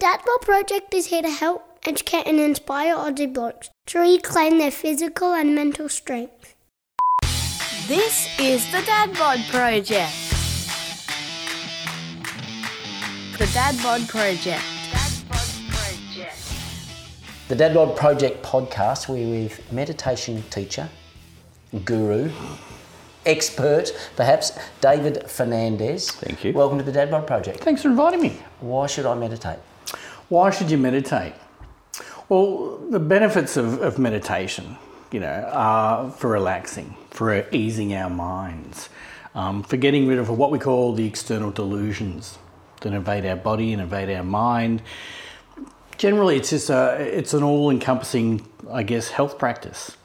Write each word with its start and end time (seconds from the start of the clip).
Dad 0.00 0.22
Bod 0.24 0.40
Project 0.40 0.94
is 0.94 1.08
here 1.08 1.20
to 1.20 1.28
help, 1.28 1.62
educate, 1.86 2.26
and 2.26 2.40
inspire 2.40 2.96
Aussie 2.96 3.30
blokes 3.30 3.68
to 3.84 3.98
reclaim 3.98 4.56
their 4.56 4.70
physical 4.70 5.34
and 5.34 5.54
mental 5.54 5.90
strength. 5.90 6.54
This 7.86 8.26
is 8.40 8.64
the 8.72 8.80
Dad 8.80 9.12
Bod 9.18 9.40
Project. 9.50 10.14
The 13.36 13.46
Dad 13.52 13.76
Bod 13.82 14.08
Project. 14.08 14.64
The 17.48 17.56
Dad 17.56 17.74
Bod 17.74 17.94
Project 17.94 18.42
podcast, 18.42 19.06
we're 19.06 19.42
with 19.42 19.70
meditation 19.70 20.42
teacher, 20.48 20.88
guru, 21.84 22.30
expert, 23.26 23.92
perhaps, 24.16 24.58
David 24.80 25.28
Fernandez. 25.28 26.10
Thank 26.10 26.42
you. 26.42 26.54
Welcome 26.54 26.78
to 26.78 26.84
the 26.84 26.92
Dad 26.92 27.10
Bod 27.10 27.26
Project. 27.26 27.60
Thanks 27.60 27.82
for 27.82 27.88
inviting 27.88 28.22
me. 28.22 28.40
Why 28.60 28.86
should 28.86 29.04
I 29.04 29.14
meditate? 29.14 29.58
Why 30.30 30.50
should 30.50 30.70
you 30.70 30.78
meditate? 30.78 31.34
Well, 32.28 32.78
the 32.88 33.00
benefits 33.00 33.56
of, 33.56 33.82
of 33.82 33.98
meditation, 33.98 34.78
you 35.10 35.18
know, 35.18 35.50
are 35.52 36.08
for 36.12 36.30
relaxing, 36.30 36.96
for 37.10 37.44
easing 37.50 37.92
our 37.94 38.08
minds, 38.08 38.88
um, 39.34 39.64
for 39.64 39.76
getting 39.76 40.06
rid 40.06 40.20
of 40.20 40.30
what 40.30 40.52
we 40.52 40.60
call 40.60 40.92
the 40.92 41.04
external 41.04 41.50
delusions 41.50 42.38
that 42.82 42.92
invade 42.92 43.26
our 43.26 43.34
body 43.34 43.72
and 43.72 43.82
invade 43.82 44.08
our 44.08 44.22
mind. 44.22 44.82
Generally, 45.98 46.36
it's 46.36 46.50
just 46.50 46.70
a, 46.70 46.96
it's 47.00 47.34
an 47.34 47.42
all-encompassing, 47.42 48.46
I 48.70 48.84
guess, 48.84 49.08
health 49.08 49.36
practice. 49.36 49.96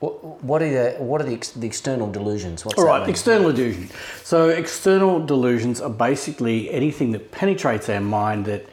What, 0.00 0.42
what 0.44 0.60
are 0.60 0.68
the 0.68 1.02
what 1.02 1.22
are 1.22 1.24
the, 1.24 1.32
ex- 1.32 1.52
the 1.52 1.66
external 1.66 2.12
delusions? 2.12 2.62
What's 2.62 2.78
All 2.78 2.84
right, 2.84 3.08
external 3.08 3.52
delusion. 3.52 3.88
So, 4.22 4.50
external 4.50 5.24
delusions 5.24 5.80
are 5.80 5.88
basically 5.88 6.70
anything 6.70 7.12
that 7.12 7.32
penetrates 7.32 7.88
our 7.88 8.02
mind 8.02 8.44
that 8.44 8.68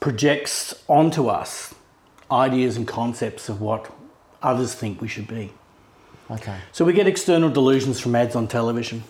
projects 0.00 0.74
onto 0.88 1.28
us 1.28 1.74
ideas 2.30 2.76
and 2.76 2.86
concepts 2.86 3.48
of 3.48 3.60
what 3.60 3.90
others 4.42 4.74
think 4.74 5.00
we 5.00 5.08
should 5.08 5.26
be. 5.26 5.52
Okay. 6.30 6.56
So, 6.72 6.84
we 6.84 6.92
get 6.92 7.06
external 7.06 7.48
delusions 7.48 8.00
from 8.00 8.14
ads 8.14 8.36
on 8.36 8.48
television. 8.48 9.04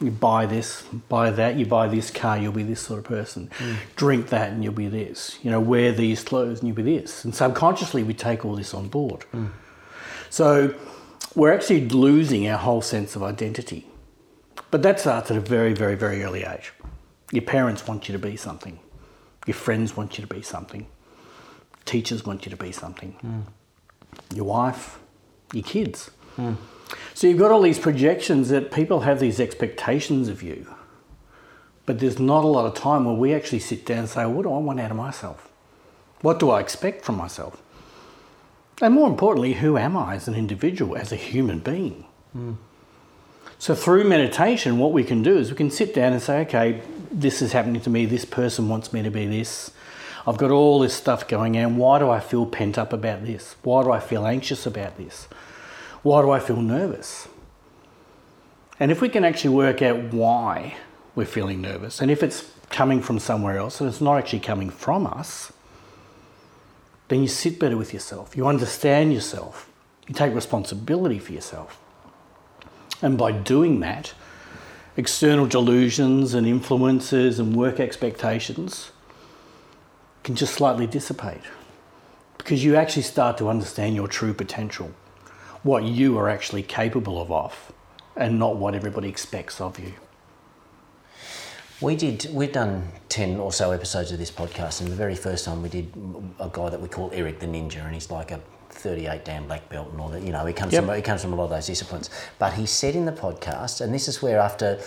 You 0.00 0.10
buy 0.10 0.44
this, 0.44 0.82
buy 1.08 1.30
that, 1.30 1.56
you 1.56 1.64
buy 1.64 1.88
this 1.88 2.10
car, 2.10 2.36
you'll 2.36 2.52
be 2.52 2.62
this 2.62 2.80
sort 2.80 2.98
of 2.98 3.04
person. 3.04 3.50
Hmm. 3.56 3.74
Drink 3.96 4.28
that 4.28 4.52
and 4.52 4.62
you'll 4.62 4.74
be 4.74 4.88
this. 4.88 5.38
You 5.42 5.50
know, 5.50 5.60
wear 5.60 5.90
these 5.92 6.22
clothes 6.22 6.58
and 6.58 6.68
you'll 6.68 6.76
be 6.76 6.98
this. 6.98 7.24
And 7.24 7.34
subconsciously, 7.34 8.02
we 8.02 8.12
take 8.12 8.44
all 8.44 8.56
this 8.56 8.74
on 8.74 8.88
board. 8.88 9.22
Hmm. 9.32 9.46
So 10.28 10.74
we're 11.34 11.52
actually 11.52 11.88
losing 11.88 12.48
our 12.48 12.58
whole 12.58 12.82
sense 12.82 13.16
of 13.16 13.22
identity. 13.22 13.86
But 14.70 14.82
that 14.82 15.00
starts 15.00 15.30
at 15.30 15.36
a 15.36 15.40
very, 15.40 15.72
very, 15.72 15.94
very 15.94 16.22
early 16.22 16.44
age. 16.44 16.72
Your 17.32 17.42
parents 17.42 17.86
want 17.86 18.08
you 18.08 18.12
to 18.12 18.18
be 18.18 18.36
something. 18.36 18.78
Your 19.46 19.54
friends 19.54 19.96
want 19.96 20.18
you 20.18 20.26
to 20.26 20.34
be 20.34 20.42
something. 20.42 20.86
Teachers 21.84 22.26
want 22.26 22.44
you 22.44 22.50
to 22.50 22.56
be 22.56 22.72
something. 22.72 23.46
Your 24.34 24.44
wife, 24.44 24.98
your 25.52 25.62
kids. 25.64 26.10
So 27.14 27.26
you've 27.26 27.38
got 27.38 27.50
all 27.50 27.62
these 27.62 27.78
projections 27.78 28.48
that 28.50 28.70
people 28.70 29.00
have 29.00 29.20
these 29.20 29.40
expectations 29.40 30.28
of 30.28 30.42
you. 30.42 30.66
But 31.86 32.00
there's 32.00 32.18
not 32.18 32.42
a 32.44 32.48
lot 32.48 32.66
of 32.66 32.74
time 32.74 33.04
where 33.04 33.14
we 33.14 33.32
actually 33.32 33.60
sit 33.60 33.86
down 33.86 33.98
and 34.00 34.08
say, 34.08 34.26
what 34.26 34.42
do 34.42 34.52
I 34.52 34.58
want 34.58 34.80
out 34.80 34.90
of 34.90 34.96
myself? 34.96 35.48
What 36.20 36.40
do 36.40 36.50
I 36.50 36.60
expect 36.60 37.04
from 37.04 37.16
myself? 37.16 37.62
And 38.82 38.92
more 38.92 39.08
importantly, 39.08 39.54
who 39.54 39.78
am 39.78 39.96
I 39.96 40.16
as 40.16 40.26
an 40.28 40.34
individual, 40.34 40.96
as 40.96 41.12
a 41.12 41.16
human 41.16 41.60
being? 41.60 42.04
So 43.58 43.74
through 43.74 44.04
meditation, 44.04 44.78
what 44.78 44.92
we 44.92 45.04
can 45.04 45.22
do 45.22 45.38
is 45.38 45.50
we 45.50 45.56
can 45.56 45.70
sit 45.70 45.94
down 45.94 46.12
and 46.12 46.20
say, 46.20 46.40
okay, 46.40 46.82
this 47.10 47.42
is 47.42 47.52
happening 47.52 47.80
to 47.82 47.90
me. 47.90 48.06
This 48.06 48.24
person 48.24 48.68
wants 48.68 48.92
me 48.92 49.02
to 49.02 49.10
be 49.10 49.26
this. 49.26 49.70
I've 50.26 50.36
got 50.36 50.50
all 50.50 50.80
this 50.80 50.94
stuff 50.94 51.28
going 51.28 51.56
on. 51.56 51.76
Why 51.76 51.98
do 51.98 52.10
I 52.10 52.20
feel 52.20 52.46
pent 52.46 52.78
up 52.78 52.92
about 52.92 53.24
this? 53.24 53.56
Why 53.62 53.82
do 53.84 53.92
I 53.92 54.00
feel 54.00 54.26
anxious 54.26 54.66
about 54.66 54.96
this? 54.96 55.28
Why 56.02 56.22
do 56.22 56.30
I 56.30 56.40
feel 56.40 56.60
nervous? 56.60 57.28
And 58.78 58.90
if 58.90 59.00
we 59.00 59.08
can 59.08 59.24
actually 59.24 59.54
work 59.54 59.82
out 59.82 60.12
why 60.12 60.76
we're 61.14 61.26
feeling 61.26 61.60
nervous, 61.60 62.00
and 62.00 62.10
if 62.10 62.22
it's 62.22 62.50
coming 62.70 63.00
from 63.00 63.18
somewhere 63.18 63.56
else 63.56 63.80
and 63.80 63.88
it's 63.88 64.00
not 64.00 64.18
actually 64.18 64.40
coming 64.40 64.70
from 64.70 65.06
us, 65.06 65.52
then 67.08 67.22
you 67.22 67.28
sit 67.28 67.58
better 67.58 67.76
with 67.76 67.94
yourself. 67.94 68.36
You 68.36 68.46
understand 68.46 69.14
yourself. 69.14 69.70
You 70.08 70.14
take 70.14 70.34
responsibility 70.34 71.18
for 71.18 71.32
yourself. 71.32 71.80
And 73.00 73.16
by 73.16 73.32
doing 73.32 73.80
that, 73.80 74.14
external 74.96 75.46
delusions 75.46 76.34
and 76.34 76.46
influences 76.46 77.38
and 77.38 77.54
work 77.54 77.78
expectations 77.78 78.90
can 80.24 80.34
just 80.34 80.54
slightly 80.54 80.86
dissipate 80.86 81.42
because 82.38 82.64
you 82.64 82.76
actually 82.76 83.02
start 83.02 83.36
to 83.38 83.48
understand 83.48 83.94
your 83.94 84.08
true 84.08 84.32
potential, 84.32 84.90
what 85.62 85.82
you 85.84 86.16
are 86.18 86.28
actually 86.28 86.62
capable 86.62 87.20
of, 87.20 87.30
of 87.30 87.72
and 88.16 88.38
not 88.38 88.56
what 88.56 88.74
everybody 88.74 89.08
expects 89.08 89.60
of 89.60 89.78
you. 89.78 89.92
We 91.80 91.94
did. 91.94 92.28
We've 92.32 92.52
done 92.52 92.88
ten 93.10 93.38
or 93.38 93.52
so 93.52 93.70
episodes 93.72 94.10
of 94.10 94.18
this 94.18 94.30
podcast, 94.30 94.80
and 94.80 94.90
the 94.90 94.96
very 94.96 95.14
first 95.14 95.44
time 95.44 95.62
we 95.62 95.68
did 95.68 95.92
a 96.40 96.48
guy 96.50 96.70
that 96.70 96.80
we 96.80 96.88
call 96.88 97.10
Eric 97.12 97.40
the 97.40 97.46
Ninja, 97.46 97.84
and 97.84 97.92
he's 97.92 98.10
like 98.10 98.30
a 98.30 98.40
thirty-eight 98.76 99.24
Dan 99.24 99.46
black 99.46 99.68
belt 99.68 99.90
and 99.92 100.00
all 100.00 100.08
that. 100.08 100.22
You 100.22 100.32
know, 100.32 100.44
he 100.46 100.52
comes 100.52 100.72
Yep. 100.72 100.84
from 100.84 100.94
he 100.96 101.02
comes 101.02 101.22
from 101.22 101.32
a 101.32 101.36
lot 101.36 101.44
of 101.44 101.50
those 101.50 101.66
disciplines. 101.66 102.10
But 102.38 102.52
he 102.54 102.66
said 102.66 102.94
in 102.94 103.04
the 103.06 103.12
podcast, 103.12 103.80
and 103.80 103.92
this 103.92 104.08
is 104.08 104.22
where 104.22 104.38
after 104.38 104.78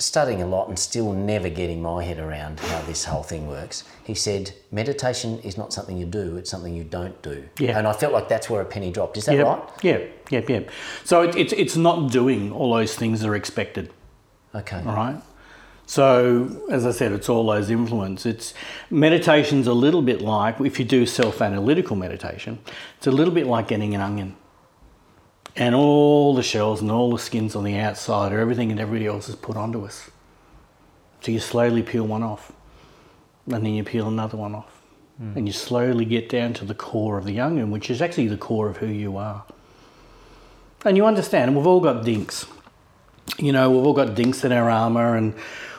studying 0.00 0.40
a 0.42 0.46
lot 0.46 0.68
and 0.68 0.78
still 0.78 1.12
never 1.12 1.48
getting 1.48 1.82
my 1.82 2.04
head 2.04 2.20
around 2.20 2.60
how 2.60 2.80
this 2.82 3.04
whole 3.04 3.24
thing 3.24 3.48
works, 3.48 3.82
he 4.04 4.14
said 4.14 4.52
meditation 4.70 5.40
is 5.40 5.56
not 5.58 5.72
something 5.72 5.96
you 5.98 6.06
do; 6.06 6.36
it's 6.36 6.50
something 6.50 6.74
you 6.74 6.84
don't 6.84 7.20
do. 7.22 7.44
Yeah. 7.58 7.78
And 7.78 7.86
I 7.86 7.92
felt 7.92 8.12
like 8.12 8.28
that's 8.28 8.48
where 8.48 8.60
a 8.60 8.64
penny 8.64 8.90
dropped. 8.92 9.16
Is 9.16 9.24
that 9.26 9.34
Yep. 9.36 9.46
right? 9.46 9.62
Yeah, 9.82 9.98
yeah, 10.30 10.40
yeah. 10.48 10.60
So 11.04 11.22
it, 11.22 11.34
it's, 11.36 11.52
it's 11.52 11.76
not 11.76 12.10
doing 12.12 12.52
all 12.52 12.72
those 12.74 12.94
things 12.94 13.20
that 13.20 13.28
are 13.28 13.34
expected. 13.36 13.90
Okay. 14.54 14.78
All 14.86 14.94
right. 14.94 15.20
So, 15.88 16.66
as 16.70 16.84
I 16.84 16.90
said, 16.90 17.12
it's 17.12 17.30
all 17.30 17.46
those 17.46 17.70
influence. 17.70 18.26
It's 18.26 18.52
meditation's 18.90 19.66
a 19.66 19.72
little 19.72 20.02
bit 20.02 20.20
like 20.20 20.60
if 20.60 20.78
you 20.78 20.84
do 20.84 21.06
self-analytical 21.06 21.96
meditation. 21.96 22.58
It's 22.98 23.06
a 23.06 23.10
little 23.10 23.32
bit 23.32 23.46
like 23.46 23.68
getting 23.68 23.94
an 23.94 24.02
onion, 24.02 24.36
and 25.56 25.74
all 25.74 26.34
the 26.34 26.42
shells 26.42 26.82
and 26.82 26.90
all 26.90 27.10
the 27.10 27.18
skins 27.18 27.56
on 27.56 27.64
the 27.64 27.78
outside 27.78 28.34
are 28.34 28.38
everything 28.38 28.70
and 28.70 28.78
everybody 28.78 29.06
else 29.06 29.30
is 29.30 29.34
put 29.34 29.56
onto 29.56 29.82
us. 29.86 30.10
So 31.22 31.32
you 31.32 31.40
slowly 31.40 31.82
peel 31.82 32.06
one 32.06 32.22
off, 32.22 32.52
and 33.46 33.64
then 33.64 33.72
you 33.72 33.82
peel 33.82 34.08
another 34.08 34.36
one 34.36 34.54
off, 34.54 34.82
hmm. 35.16 35.38
and 35.38 35.46
you 35.46 35.54
slowly 35.54 36.04
get 36.04 36.28
down 36.28 36.52
to 36.52 36.66
the 36.66 36.74
core 36.74 37.16
of 37.16 37.24
the 37.24 37.40
onion, 37.40 37.70
which 37.70 37.88
is 37.88 38.02
actually 38.02 38.28
the 38.28 38.36
core 38.36 38.68
of 38.68 38.76
who 38.76 38.88
you 38.88 39.16
are. 39.16 39.42
And 40.84 40.98
you 40.98 41.06
understand, 41.06 41.48
and 41.48 41.56
we've 41.56 41.66
all 41.66 41.80
got 41.80 42.04
dinks 42.04 42.44
you 43.38 43.52
know, 43.52 43.70
we've 43.70 43.84
all 43.84 43.92
got 43.92 44.14
dinks 44.14 44.44
in 44.44 44.52
our 44.52 44.70
armour 44.70 45.16
and 45.16 45.34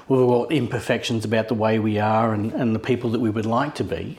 we've 0.09 0.19
all 0.19 0.43
got 0.43 0.51
imperfections 0.51 1.23
about 1.23 1.47
the 1.47 1.53
way 1.53 1.79
we 1.79 1.99
are 1.99 2.33
and, 2.33 2.51
and 2.53 2.75
the 2.75 2.79
people 2.79 3.11
that 3.11 3.19
we 3.19 3.29
would 3.29 3.45
like 3.45 3.75
to 3.75 3.83
be. 3.83 4.17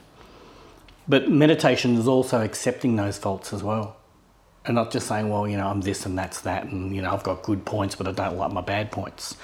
But 1.08 1.28
meditation 1.28 1.96
is 1.96 2.06
also 2.06 2.40
accepting 2.42 2.96
those 2.96 3.18
faults 3.18 3.52
as 3.52 3.62
well. 3.62 3.96
And 4.64 4.76
not 4.76 4.92
just 4.92 5.08
saying, 5.08 5.28
well, 5.28 5.48
you 5.48 5.56
know, 5.56 5.66
I'm 5.66 5.80
this 5.80 6.06
and 6.06 6.16
that's 6.16 6.42
that, 6.42 6.64
and, 6.64 6.94
you 6.94 7.02
know, 7.02 7.12
I've 7.12 7.22
got 7.22 7.42
good 7.42 7.64
points, 7.64 7.96
but 7.96 8.06
I 8.06 8.12
don't 8.12 8.36
like 8.36 8.52
my 8.52 8.60
bad 8.60 8.92
points. 8.92 9.36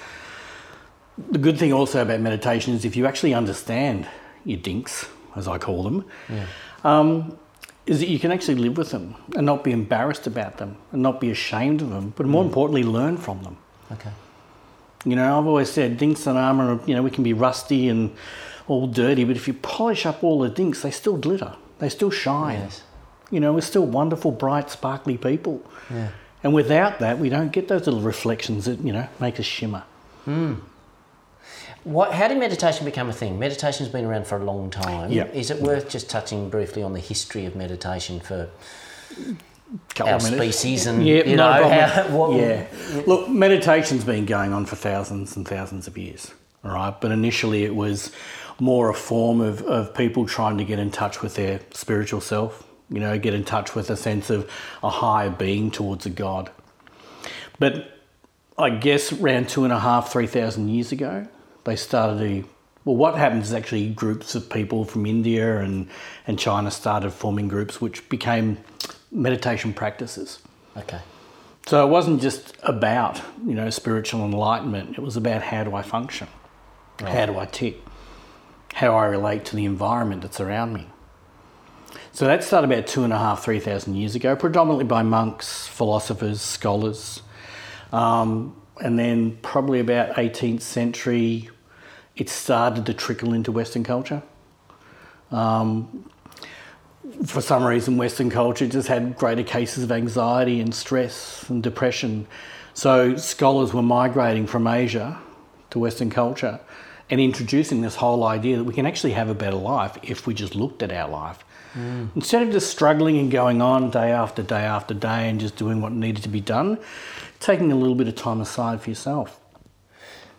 The 1.30 1.38
good 1.38 1.58
thing 1.58 1.72
also 1.72 2.02
about 2.02 2.20
meditation 2.20 2.74
is 2.74 2.84
if 2.84 2.94
you 2.94 3.06
actually 3.06 3.34
understand 3.34 4.06
your 4.44 4.58
dinks, 4.58 5.08
as 5.34 5.48
I 5.48 5.58
call 5.58 5.82
them, 5.82 6.04
um, 6.84 7.38
is 7.86 8.00
that 8.00 8.08
you 8.08 8.18
can 8.18 8.30
actually 8.30 8.56
live 8.56 8.76
with 8.76 8.90
them 8.90 9.16
and 9.34 9.46
not 9.46 9.64
be 9.64 9.72
embarrassed 9.72 10.26
about 10.26 10.58
them 10.58 10.76
and 10.92 11.02
not 11.02 11.20
be 11.20 11.30
ashamed 11.30 11.80
of 11.80 11.90
them, 11.90 12.12
but 12.14 12.26
more 12.26 12.44
importantly, 12.44 12.84
learn 12.84 13.16
from 13.16 13.42
them. 13.42 13.56
Okay. 13.90 14.10
You 15.06 15.14
know, 15.14 15.38
I've 15.38 15.46
always 15.46 15.70
said 15.70 15.96
dinks 15.96 16.26
and 16.26 16.36
armour, 16.36 16.80
you 16.84 16.94
know, 16.94 17.02
we 17.02 17.10
can 17.10 17.22
be 17.22 17.32
rusty 17.32 17.88
and 17.88 18.14
all 18.66 18.88
dirty, 18.88 19.22
but 19.24 19.36
if 19.36 19.46
you 19.46 19.54
polish 19.54 20.04
up 20.04 20.24
all 20.24 20.40
the 20.40 20.48
dinks, 20.48 20.82
they 20.82 20.90
still 20.90 21.16
glitter. 21.16 21.54
They 21.78 21.88
still 21.88 22.10
shine. 22.10 22.58
Yes. 22.58 22.82
You 23.30 23.38
know, 23.38 23.52
we're 23.52 23.60
still 23.60 23.86
wonderful, 23.86 24.32
bright, 24.32 24.68
sparkly 24.68 25.16
people. 25.16 25.62
Yeah. 25.88 26.08
And 26.42 26.52
without 26.52 26.98
that, 26.98 27.18
we 27.18 27.28
don't 27.28 27.52
get 27.52 27.68
those 27.68 27.86
little 27.86 28.00
reflections 28.00 28.64
that, 28.64 28.80
you 28.80 28.92
know, 28.92 29.08
make 29.20 29.38
us 29.38 29.46
shimmer. 29.46 29.84
Hmm. 30.24 30.54
What, 31.84 32.12
how 32.12 32.26
did 32.26 32.38
meditation 32.38 32.84
become 32.84 33.08
a 33.08 33.12
thing? 33.12 33.38
Meditation's 33.38 33.88
been 33.88 34.04
around 34.04 34.26
for 34.26 34.36
a 34.38 34.44
long 34.44 34.70
time. 34.70 35.12
Yeah. 35.12 35.26
Is 35.26 35.52
it 35.52 35.62
worth 35.62 35.88
just 35.88 36.10
touching 36.10 36.50
briefly 36.50 36.82
on 36.82 36.92
the 36.94 37.00
history 37.00 37.46
of 37.46 37.54
meditation 37.54 38.18
for 38.18 38.50
Couple 39.94 40.12
our 40.12 40.18
minutes. 40.20 40.36
species 40.58 40.86
and 40.86 41.06
Yeah, 41.06 41.24
you 41.24 41.36
know 41.36 41.68
how, 41.68 42.08
what, 42.08 42.32
yeah. 42.38 42.66
Look, 43.06 43.28
meditation's 43.28 44.04
been 44.04 44.24
going 44.24 44.52
on 44.52 44.64
for 44.66 44.76
thousands 44.76 45.36
and 45.36 45.46
thousands 45.46 45.86
of 45.86 45.98
years, 45.98 46.32
all 46.64 46.72
right? 46.72 46.98
But 47.00 47.10
initially 47.10 47.64
it 47.64 47.74
was 47.74 48.12
more 48.60 48.88
a 48.88 48.94
form 48.94 49.40
of, 49.40 49.62
of 49.62 49.94
people 49.94 50.26
trying 50.26 50.58
to 50.58 50.64
get 50.64 50.78
in 50.78 50.90
touch 50.90 51.20
with 51.20 51.34
their 51.34 51.60
spiritual 51.72 52.20
self, 52.20 52.64
you 52.90 53.00
know, 53.00 53.18
get 53.18 53.34
in 53.34 53.44
touch 53.44 53.74
with 53.74 53.90
a 53.90 53.96
sense 53.96 54.30
of 54.30 54.48
a 54.82 54.88
higher 54.88 55.30
being 55.30 55.70
towards 55.70 56.06
a 56.06 56.10
God. 56.10 56.50
But 57.58 57.98
I 58.56 58.70
guess 58.70 59.12
around 59.12 59.48
two 59.48 59.64
and 59.64 59.72
a 59.72 59.80
half, 59.80 60.12
three 60.12 60.26
thousand 60.26 60.68
years 60.68 60.92
ago, 60.92 61.26
they 61.64 61.76
started 61.76 62.18
to 62.20 62.48
Well, 62.84 62.96
what 62.96 63.16
happens 63.16 63.48
is 63.48 63.52
actually 63.52 63.90
groups 63.90 64.34
of 64.34 64.48
people 64.48 64.84
from 64.84 65.06
India 65.06 65.58
and, 65.60 65.88
and 66.26 66.38
China 66.38 66.70
started 66.70 67.10
forming 67.10 67.48
groups 67.48 67.80
which 67.80 68.08
became 68.08 68.58
meditation 69.10 69.72
practices. 69.72 70.40
Okay. 70.76 71.00
So 71.66 71.84
it 71.86 71.90
wasn't 71.90 72.22
just 72.22 72.56
about, 72.62 73.20
you 73.44 73.54
know, 73.54 73.70
spiritual 73.70 74.24
enlightenment. 74.24 74.98
It 74.98 75.00
was 75.00 75.16
about 75.16 75.42
how 75.42 75.64
do 75.64 75.74
I 75.74 75.82
function? 75.82 76.28
How 77.00 77.26
do 77.26 77.38
I 77.38 77.46
tick? 77.46 77.78
How 78.74 78.88
do 78.88 78.92
I 78.92 79.06
relate 79.06 79.44
to 79.46 79.56
the 79.56 79.64
environment 79.64 80.22
that's 80.22 80.40
around 80.40 80.72
me? 80.72 80.86
So 82.12 82.26
that 82.26 82.44
started 82.44 82.72
about 82.72 82.86
two 82.86 83.04
and 83.04 83.12
a 83.12 83.18
half, 83.18 83.42
three 83.44 83.58
thousand 83.58 83.96
years 83.96 84.14
ago, 84.14 84.36
predominantly 84.36 84.84
by 84.84 85.02
monks, 85.02 85.66
philosophers, 85.66 86.40
scholars. 86.40 87.22
Um, 87.92 88.56
and 88.80 88.98
then 88.98 89.38
probably 89.42 89.80
about 89.80 90.16
18th 90.16 90.60
century, 90.60 91.50
it 92.14 92.28
started 92.28 92.86
to 92.86 92.94
trickle 92.94 93.32
into 93.32 93.52
Western 93.52 93.84
culture. 93.84 94.22
Um, 95.30 96.10
for 97.24 97.40
some 97.40 97.64
reason, 97.64 97.96
Western 97.96 98.30
culture 98.30 98.66
just 98.66 98.88
had 98.88 99.16
greater 99.16 99.42
cases 99.42 99.84
of 99.84 99.92
anxiety 99.92 100.60
and 100.60 100.74
stress 100.74 101.48
and 101.48 101.62
depression. 101.62 102.26
So 102.74 103.16
scholars 103.16 103.72
were 103.72 103.82
migrating 103.82 104.46
from 104.46 104.66
Asia 104.66 105.18
to 105.70 105.78
Western 105.78 106.10
culture 106.10 106.60
and 107.08 107.20
introducing 107.20 107.80
this 107.80 107.96
whole 107.96 108.24
idea 108.24 108.56
that 108.56 108.64
we 108.64 108.74
can 108.74 108.86
actually 108.86 109.12
have 109.12 109.28
a 109.28 109.34
better 109.34 109.56
life 109.56 109.96
if 110.02 110.26
we 110.26 110.34
just 110.34 110.54
looked 110.54 110.82
at 110.82 110.92
our 110.92 111.08
life. 111.08 111.44
Mm. 111.74 112.08
Instead 112.16 112.42
of 112.42 112.50
just 112.50 112.70
struggling 112.70 113.18
and 113.18 113.30
going 113.30 113.62
on 113.62 113.90
day 113.90 114.10
after 114.10 114.42
day 114.42 114.64
after 114.64 114.94
day 114.94 115.28
and 115.28 115.38
just 115.38 115.56
doing 115.56 115.80
what 115.80 115.92
needed 115.92 116.22
to 116.24 116.28
be 116.28 116.40
done, 116.40 116.78
taking 117.38 117.70
a 117.70 117.76
little 117.76 117.94
bit 117.94 118.08
of 118.08 118.14
time 118.16 118.40
aside 118.40 118.80
for 118.80 118.90
yourself. 118.90 119.38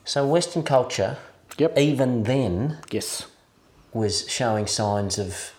So 0.03 0.25
Western 0.25 0.63
culture, 0.63 1.17
Yep. 1.57 1.77
even 1.77 2.23
then, 2.23 2.77
Yes. 2.91 3.27
was 3.93 4.27
showing 4.29 4.67
signs 4.67 5.17
of 5.17 5.53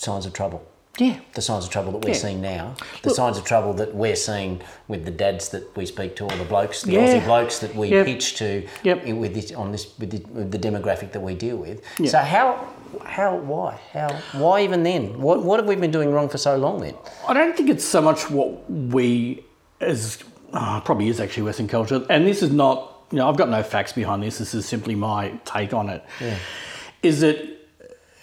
signs 0.00 0.26
of 0.26 0.32
trouble. 0.32 0.64
Yeah. 0.98 1.16
The 1.34 1.40
signs 1.42 1.64
of 1.64 1.70
trouble 1.70 1.92
that 1.92 2.02
we're 2.04 2.10
Yeah. 2.10 2.20
seeing 2.26 2.40
now, 2.42 2.74
the 3.02 3.08
Look- 3.10 3.16
signs 3.16 3.38
of 3.38 3.44
trouble 3.44 3.72
that 3.74 3.94
we're 3.94 4.16
seeing 4.16 4.60
with 4.88 5.04
the 5.04 5.10
dads 5.10 5.48
that 5.50 5.74
we 5.76 5.86
speak 5.86 6.16
to, 6.16 6.24
or 6.24 6.30
the 6.36 6.44
blokes, 6.44 6.82
the 6.82 6.92
Yeah. 6.92 7.06
Aussie 7.06 7.24
blokes 7.24 7.58
that 7.60 7.74
we 7.74 7.88
Yep. 7.88 8.06
pitch 8.06 8.36
to, 8.36 8.66
Yep. 8.82 9.06
with 9.06 9.34
this 9.34 9.52
on 9.52 9.72
this 9.72 9.86
with 9.98 10.10
the, 10.10 10.18
with 10.32 10.50
the 10.50 10.58
demographic 10.58 11.12
that 11.12 11.20
we 11.20 11.34
deal 11.34 11.56
with. 11.56 11.80
Yeah. 11.98 12.10
So 12.10 12.18
how 12.18 12.56
how 13.04 13.36
why 13.36 13.78
how 13.92 14.08
why 14.32 14.62
even 14.62 14.82
then? 14.82 15.20
What 15.22 15.42
what 15.44 15.60
have 15.60 15.68
we 15.68 15.76
been 15.76 15.92
doing 15.92 16.12
wrong 16.12 16.28
for 16.28 16.38
so 16.38 16.56
long 16.56 16.80
then? 16.80 16.94
I 17.28 17.32
don't 17.34 17.56
think 17.56 17.70
it's 17.70 17.84
so 17.84 18.00
much 18.02 18.28
what 18.30 18.68
we 18.70 19.44
as 19.80 20.18
oh, 20.52 20.82
probably 20.84 21.08
is 21.08 21.20
actually 21.20 21.44
Western 21.44 21.68
culture, 21.68 22.04
and 22.10 22.26
this 22.26 22.42
is 22.42 22.50
not. 22.50 22.88
You 23.12 23.18
know, 23.18 23.28
I've 23.28 23.36
got 23.36 23.48
no 23.48 23.62
facts 23.64 23.92
behind 23.92 24.22
this. 24.22 24.38
This 24.38 24.54
is 24.54 24.66
simply 24.66 24.94
my 24.94 25.32
take 25.44 25.72
on 25.74 25.88
it. 25.88 26.02
Is 27.02 27.20
that 27.22 27.36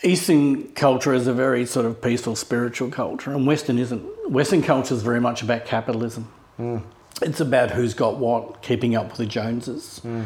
Eastern 0.04 0.70
culture 0.74 1.14
is 1.14 1.28
a 1.28 1.34
very 1.34 1.66
sort 1.66 1.86
of 1.86 2.02
peaceful, 2.02 2.36
spiritual 2.36 2.90
culture, 2.90 3.32
and 3.32 3.48
Western 3.48 3.80
isn't. 3.80 4.32
Western 4.32 4.62
culture 4.62 4.94
is 4.94 5.02
very 5.02 5.20
much 5.20 5.42
about 5.42 5.66
capitalism. 5.66 6.24
Hmm. 6.58 6.78
It's 7.22 7.40
about 7.40 7.72
who's 7.72 7.94
got 7.94 8.18
what, 8.18 8.62
keeping 8.62 8.96
up 8.96 9.08
with 9.10 9.18
the 9.18 9.26
Joneses. 9.26 10.00
Hmm. 10.00 10.24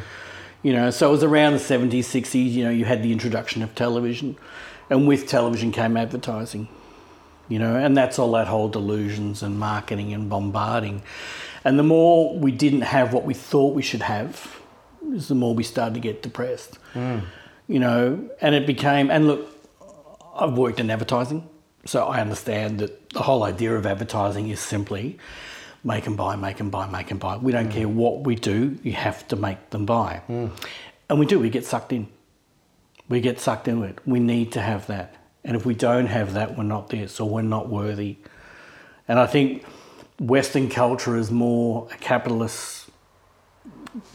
You 0.62 0.74
know, 0.74 0.92
so 0.92 1.08
it 1.08 1.12
was 1.12 1.24
around 1.24 1.54
the 1.54 1.60
70s, 1.60 2.00
60s, 2.00 2.52
you 2.52 2.64
know, 2.64 2.70
you 2.70 2.86
had 2.86 3.02
the 3.02 3.12
introduction 3.12 3.64
of 3.64 3.74
television, 3.74 4.38
and 4.90 5.08
with 5.08 5.28
television 5.28 5.72
came 5.72 5.98
advertising 5.98 6.68
you 7.52 7.60
know, 7.60 7.76
and 7.76 7.98
that's 7.98 8.18
all 8.18 8.32
that 8.32 8.48
whole 8.48 8.70
delusions 8.70 9.44
and 9.44 9.60
marketing 9.60 10.14
and 10.14 10.30
bombarding. 10.30 11.02
And 11.66 11.78
the 11.78 11.84
more 11.84 12.34
we 12.34 12.50
didn't 12.50 12.82
have 12.82 13.12
what 13.12 13.26
we 13.26 13.34
thought 13.34 13.76
we 13.76 13.82
should 13.82 14.04
have, 14.04 14.62
is 15.12 15.28
the 15.28 15.36
more 15.36 15.54
we 15.54 15.64
started 15.64 15.94
to 15.96 16.00
get 16.00 16.24
depressed. 16.24 16.78
Hmm. 16.94 17.20
You 17.68 17.80
know, 17.80 18.30
and 18.40 18.56
it 18.56 18.66
became, 18.66 19.12
and 19.12 19.28
look, 19.28 19.51
I've 20.36 20.54
worked 20.54 20.80
in 20.80 20.90
advertising, 20.90 21.50
so 21.86 22.06
I 22.06 22.20
understand 22.22 22.80
that 22.80 23.10
the 23.10 23.22
whole 23.22 23.44
idea 23.44 23.76
of 23.76 23.86
advertising 23.86 24.50
is 24.50 24.60
simply 24.60 25.18
make 25.84 26.08
and 26.08 26.16
buy, 26.16 26.36
make 26.36 26.60
and 26.60 26.72
buy, 26.72 26.88
make 26.88 27.12
and 27.12 27.20
buy. 27.20 27.38
We 27.38 27.52
don't 27.52 27.70
mm. 27.70 27.74
care 27.74 27.88
what 27.88 28.24
we 28.24 28.36
do, 28.36 28.78
you 28.84 28.94
have 28.94 29.28
to 29.30 29.36
make 29.36 29.72
them 29.72 29.86
buy. 29.86 30.22
Mm. 30.30 30.52
And 31.10 31.20
we 31.20 31.26
do, 31.26 31.40
we 31.40 31.50
get 31.50 31.66
sucked 31.66 31.92
in. 31.92 32.08
We 33.10 33.20
get 33.20 33.40
sucked 33.40 33.68
into 33.68 33.84
it. 33.84 34.00
We 34.06 34.20
need 34.20 34.52
to 34.54 34.62
have 34.62 34.88
that. 34.88 35.16
And 35.44 35.56
if 35.56 35.66
we 35.66 35.74
don't 35.74 36.06
have 36.06 36.34
that, 36.34 36.58
we're 36.58 36.64
not 36.64 36.90
there, 36.90 37.08
so 37.08 37.26
we're 37.26 37.42
not 37.42 37.68
worthy. 37.68 38.18
And 39.08 39.20
I 39.20 39.26
think 39.26 39.66
Western 40.20 40.70
culture 40.70 41.18
is 41.18 41.32
more 41.32 41.88
a 41.92 41.98
capitalist, 41.98 42.81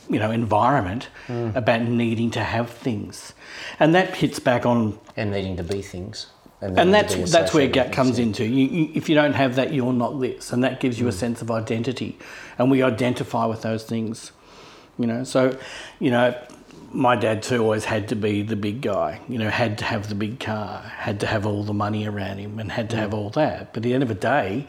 you 0.09 0.19
know, 0.19 0.31
environment 0.31 1.09
hmm. 1.27 1.51
about 1.55 1.83
needing 1.83 2.31
to 2.33 2.41
have 2.41 2.71
things. 2.71 3.35
And 3.79 3.95
that 3.95 4.17
hits 4.17 4.39
back 4.39 4.65
on 4.65 4.99
And 5.17 5.31
needing 5.31 5.57
to 5.57 5.63
be 5.63 5.83
things. 5.83 6.27
needing 6.61 6.79
and 6.79 6.95
that's 6.95 7.31
that's 7.31 7.53
where 7.53 7.69
GAT 7.69 7.93
comes 7.93 8.19
into. 8.19 8.45
You, 8.45 8.67
you, 8.67 8.91
if 8.95 9.09
you 9.09 9.15
don't 9.15 9.35
have 9.35 9.57
that, 9.57 9.75
you're 9.75 9.93
not 9.93 10.21
this, 10.21 10.53
and 10.53 10.65
that 10.65 10.81
gives 10.81 10.99
you 10.99 11.07
a 11.07 11.11
hmm. 11.11 11.19
sense 11.19 11.43
of 11.43 11.51
identity, 11.51 12.19
and 12.59 12.71
we 12.71 12.83
identify 12.83 13.45
with 13.45 13.63
those 13.63 13.85
things. 13.85 14.33
You 14.99 15.07
know, 15.07 15.25
so 15.25 15.59
you 15.99 16.11
know, 16.11 16.35
my 16.93 17.15
dad 17.15 17.43
too 17.43 17.63
always 17.63 17.85
had 17.85 18.09
to 18.09 18.17
be 18.17 18.41
the 18.41 18.57
big 18.57 18.81
guy. 18.81 19.21
You 19.29 19.39
know, 19.39 19.51
had 19.51 19.77
to 19.79 19.85
have 19.85 20.09
the 20.09 20.15
big 20.15 20.41
car, 20.41 20.81
had 20.81 21.21
to 21.21 21.27
have 21.27 21.45
all 21.45 21.63
the 21.63 21.75
money 21.75 22.07
around 22.07 22.39
him, 22.39 22.59
and 22.59 22.73
had 22.73 22.89
to 22.91 22.97
hmm. 22.97 23.03
have 23.03 23.13
all 23.13 23.29
that. 23.31 23.75
But 23.75 23.79
at 23.79 23.83
the 23.83 23.93
end 23.93 24.03
of 24.03 24.09
the 24.09 24.15
day, 24.15 24.67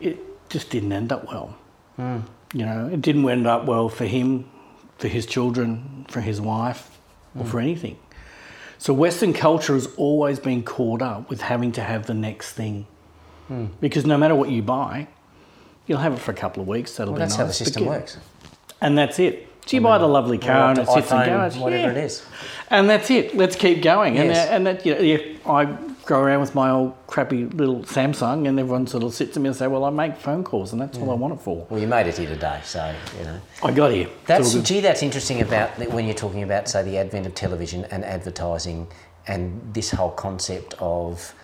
it 0.00 0.18
just 0.48 0.70
didn't 0.70 0.92
end 0.92 1.12
up 1.12 1.28
well. 1.28 1.54
You 2.56 2.64
know, 2.64 2.88
it 2.90 3.02
didn't 3.02 3.28
end 3.28 3.46
up 3.46 3.66
well 3.66 3.90
for 3.90 4.06
him, 4.06 4.48
for 4.96 5.08
his 5.08 5.26
children, 5.26 6.06
for 6.08 6.22
his 6.22 6.40
wife, 6.40 6.98
or 7.38 7.44
for 7.44 7.60
anything. 7.60 7.98
So 8.78 8.94
Western 8.94 9.34
culture 9.34 9.74
has 9.74 9.88
always 9.96 10.38
been 10.40 10.62
caught 10.62 11.02
up 11.02 11.28
with 11.28 11.42
having 11.42 11.72
to 11.72 11.82
have 11.82 12.06
the 12.06 12.14
next 12.14 12.52
thing, 12.52 12.86
because 13.80 14.06
no 14.06 14.16
matter 14.16 14.34
what 14.34 14.48
you 14.48 14.62
buy, 14.62 15.08
you'll 15.86 15.98
have 15.98 16.14
it 16.14 16.18
for 16.18 16.30
a 16.30 16.34
couple 16.34 16.62
of 16.62 16.68
weeks. 16.68 16.96
That'll 16.96 17.12
Well, 17.12 17.18
be 17.18 17.24
that's 17.24 17.34
nice. 17.34 17.40
how 17.40 17.46
the 17.46 17.52
system 17.52 17.84
works. 17.84 18.16
and 18.80 18.96
that's 18.96 19.18
it. 19.18 19.48
So 19.66 19.76
you 19.76 19.82
buy 19.82 19.98
the 19.98 20.06
lovely 20.06 20.38
car 20.38 20.70
and 20.70 20.78
it 20.78 20.88
sits 20.88 21.10
and 21.12 21.20
iPhone, 21.20 21.50
goes, 21.50 21.58
whatever 21.58 21.92
yeah. 21.92 21.98
it 21.98 22.04
is. 22.04 22.24
and 22.70 22.88
that's 22.88 23.10
it. 23.10 23.36
Let's 23.36 23.56
keep 23.56 23.82
going. 23.82 24.16
And 24.16 24.28
Yes. 24.30 24.48
uh, 24.48 24.52
and 24.54 24.66
that 24.66 24.86
you 24.86 24.94
know, 24.94 25.00
yeah, 25.00 25.18
I 25.44 25.76
go 26.06 26.20
around 26.20 26.40
with 26.40 26.54
my 26.54 26.70
old 26.70 26.94
crappy 27.06 27.46
little 27.46 27.80
Samsung, 27.80 28.48
and 28.48 28.58
everyone 28.58 28.86
sort 28.86 29.02
of 29.02 29.12
sits 29.12 29.34
to 29.34 29.40
me 29.40 29.48
and 29.48 29.56
say, 29.56 29.66
"Well, 29.66 29.84
I 29.84 29.90
make 29.90 30.16
phone 30.16 30.44
calls, 30.44 30.72
and 30.72 30.80
that's 30.80 30.96
all 30.98 31.10
I 31.10 31.14
want 31.14 31.34
it 31.34 31.40
for." 31.40 31.66
Well, 31.68 31.80
you 31.80 31.86
made 31.86 32.06
it 32.06 32.16
here 32.16 32.28
today, 32.28 32.60
so 32.64 32.94
you 33.18 33.24
know. 33.24 33.40
I 33.62 33.72
got 33.72 33.90
here. 33.90 34.08
That's 34.26 34.54
gee, 34.54 34.80
that's 34.80 35.02
interesting 35.02 35.42
about 35.42 35.70
when 35.90 36.06
you're 36.06 36.14
talking 36.14 36.42
about 36.42 36.68
say 36.68 36.82
the 36.82 36.96
advent 36.98 37.26
of 37.26 37.34
television 37.34 37.84
and 37.86 38.04
advertising 38.04 38.86
and 39.26 39.60
this 39.74 39.90
whole 39.90 40.12
concept 40.12 40.74
of 40.78 41.34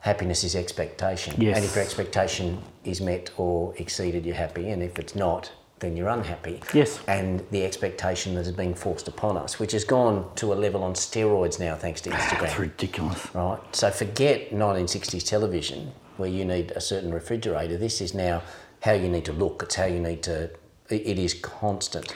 happiness 0.00 0.44
is 0.44 0.54
expectation. 0.54 1.34
Yes. 1.38 1.56
And 1.56 1.64
if 1.64 1.74
your 1.74 1.84
expectation 1.84 2.62
is 2.84 3.00
met 3.00 3.30
or 3.38 3.74
exceeded, 3.78 4.26
you're 4.26 4.34
happy, 4.34 4.70
and 4.70 4.82
if 4.82 4.98
it's 4.98 5.14
not, 5.14 5.50
then 5.84 5.96
you're 5.96 6.08
unhappy. 6.08 6.60
Yes. 6.72 6.98
And 7.06 7.44
the 7.50 7.64
expectation 7.64 8.34
that 8.34 8.46
is 8.46 8.52
being 8.52 8.74
forced 8.74 9.06
upon 9.06 9.36
us, 9.36 9.58
which 9.58 9.72
has 9.72 9.84
gone 9.84 10.34
to 10.36 10.52
a 10.52 10.56
level 10.56 10.82
on 10.82 10.94
steroids 10.94 11.60
now, 11.60 11.76
thanks 11.76 12.00
to 12.02 12.10
Instagram. 12.10 12.44
It's 12.44 12.58
ridiculous. 12.58 13.34
right? 13.34 13.60
So 13.72 13.90
forget 13.90 14.50
1960s 14.50 15.26
television 15.26 15.92
where 16.16 16.28
you 16.28 16.44
need 16.44 16.70
a 16.72 16.80
certain 16.80 17.12
refrigerator. 17.12 17.76
This 17.76 18.00
is 18.00 18.14
now 18.14 18.42
how 18.80 18.92
you 18.92 19.08
need 19.08 19.26
to 19.26 19.32
look. 19.32 19.62
It's 19.62 19.74
how 19.74 19.84
you 19.84 20.00
need 20.00 20.22
to. 20.22 20.44
It, 20.88 21.06
it 21.06 21.18
is 21.18 21.34
constant. 21.34 22.14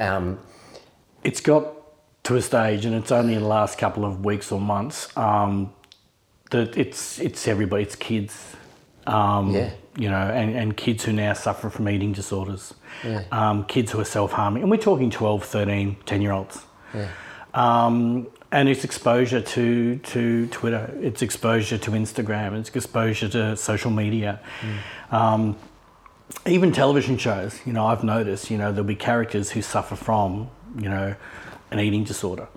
Um, 0.00 0.40
it's 1.22 1.40
got 1.40 1.68
to 2.24 2.36
a 2.36 2.42
stage, 2.42 2.84
and 2.84 2.94
it's 2.94 3.12
only 3.12 3.34
in 3.34 3.42
the 3.42 3.48
last 3.48 3.78
couple 3.78 4.04
of 4.04 4.24
weeks 4.24 4.50
or 4.50 4.60
months 4.60 5.16
um, 5.16 5.72
that 6.50 6.76
it's 6.76 7.18
it's 7.18 7.46
everybody, 7.46 7.82
it's 7.82 7.96
kids, 7.96 8.56
um, 9.06 9.50
Yeah. 9.54 9.70
you 9.96 10.08
know, 10.10 10.16
and, 10.16 10.54
and 10.56 10.76
kids 10.76 11.04
who 11.04 11.12
now 11.12 11.32
suffer 11.34 11.70
from 11.70 11.88
eating 11.88 12.12
disorders, 12.12 12.74
Yeah. 13.04 13.22
um, 13.32 13.64
kids 13.64 13.92
who 13.92 14.00
are 14.00 14.04
self 14.04 14.32
harming, 14.32 14.62
and 14.62 14.70
we're 14.70 14.76
talking 14.78 15.10
12, 15.10 15.44
13, 15.44 15.96
10 16.06 16.22
year 16.22 16.32
olds. 16.32 16.64
Yeah. 16.94 17.08
Um, 17.54 18.26
and 18.50 18.68
it's 18.68 18.84
exposure 18.84 19.40
to, 19.40 19.96
to 19.98 20.46
Twitter, 20.48 20.92
it's 21.00 21.22
exposure 21.22 21.78
to 21.78 21.90
Instagram, 21.90 22.58
it's 22.58 22.68
exposure 22.74 23.28
to 23.28 23.56
social 23.56 23.90
media. 23.90 24.40
Um, 25.10 25.56
even 26.46 26.72
television 26.72 27.18
shows, 27.18 27.60
you 27.66 27.72
know, 27.72 27.86
I've 27.86 28.04
noticed, 28.04 28.50
you 28.50 28.58
know, 28.58 28.70
there'll 28.72 28.84
be 28.86 28.94
characters 28.96 29.50
who 29.50 29.60
suffer 29.62 29.96
from, 29.96 30.50
you 30.78 30.88
know, 30.88 31.14
an 31.70 31.80
eating 31.80 32.04
disorder. 32.04 32.48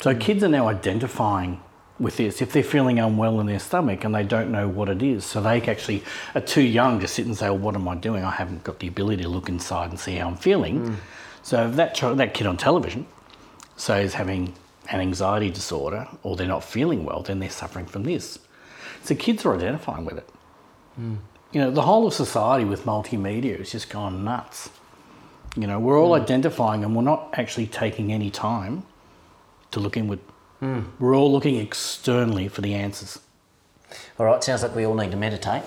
So 0.00 0.14
kids 0.14 0.42
are 0.44 0.48
now 0.48 0.68
identifying 0.68 1.60
with 1.98 2.16
this 2.16 2.42
if 2.42 2.52
they're 2.52 2.64
feeling 2.64 2.98
unwell 2.98 3.40
in 3.40 3.46
their 3.46 3.58
stomach 3.58 4.04
and 4.04 4.14
they 4.14 4.24
don't 4.24 4.50
know 4.50 4.68
what 4.68 4.88
it 4.88 5.02
is. 5.02 5.24
So 5.24 5.40
they 5.40 5.60
actually 5.62 6.02
are 6.34 6.40
too 6.40 6.62
young 6.62 7.00
to 7.00 7.08
sit 7.08 7.26
and 7.26 7.36
say, 7.36 7.48
well, 7.48 7.58
what 7.58 7.74
am 7.74 7.88
I 7.88 7.94
doing? 7.94 8.24
I 8.24 8.30
haven't 8.30 8.64
got 8.64 8.80
the 8.80 8.88
ability 8.88 9.22
to 9.22 9.28
look 9.28 9.48
inside 9.48 9.90
and 9.90 9.98
see 9.98 10.16
how 10.16 10.28
I'm 10.28 10.36
feeling. 10.36 10.86
Mm. 10.86 10.96
So 11.42 11.68
if 11.68 11.76
that, 11.76 11.94
child, 11.94 12.18
that 12.18 12.34
kid 12.34 12.46
on 12.46 12.56
television 12.56 13.06
says 13.76 14.14
having 14.14 14.54
an 14.90 15.00
anxiety 15.00 15.50
disorder 15.50 16.08
or 16.22 16.36
they're 16.36 16.46
not 16.46 16.64
feeling 16.64 17.04
well, 17.04 17.22
then 17.22 17.38
they're 17.38 17.50
suffering 17.50 17.86
from 17.86 18.02
this. 18.02 18.38
So 19.04 19.14
kids 19.14 19.44
are 19.44 19.54
identifying 19.54 20.04
with 20.04 20.18
it. 20.18 20.28
Mm. 21.00 21.18
You 21.52 21.60
know, 21.60 21.70
the 21.70 21.82
whole 21.82 22.06
of 22.06 22.14
society 22.14 22.64
with 22.64 22.84
multimedia 22.84 23.58
has 23.58 23.70
just 23.70 23.88
gone 23.88 24.24
nuts. 24.24 24.70
You 25.56 25.68
know, 25.68 25.78
we're 25.78 26.00
all 26.00 26.18
mm. 26.18 26.20
identifying 26.20 26.82
and 26.82 26.96
we're 26.96 27.02
not 27.02 27.28
actually 27.34 27.68
taking 27.68 28.12
any 28.12 28.30
time 28.30 28.84
to 29.70 29.80
look 29.80 29.96
inward. 29.96 30.18
We're 30.98 31.16
all 31.16 31.32
looking 31.32 31.56
externally 31.56 32.48
for 32.48 32.60
the 32.62 32.74
answers. 32.74 33.20
All 34.18 34.26
right, 34.26 34.42
sounds 34.42 34.62
like 34.62 34.74
we 34.74 34.86
all 34.86 34.94
need 34.94 35.10
to 35.10 35.16
meditate. 35.16 35.62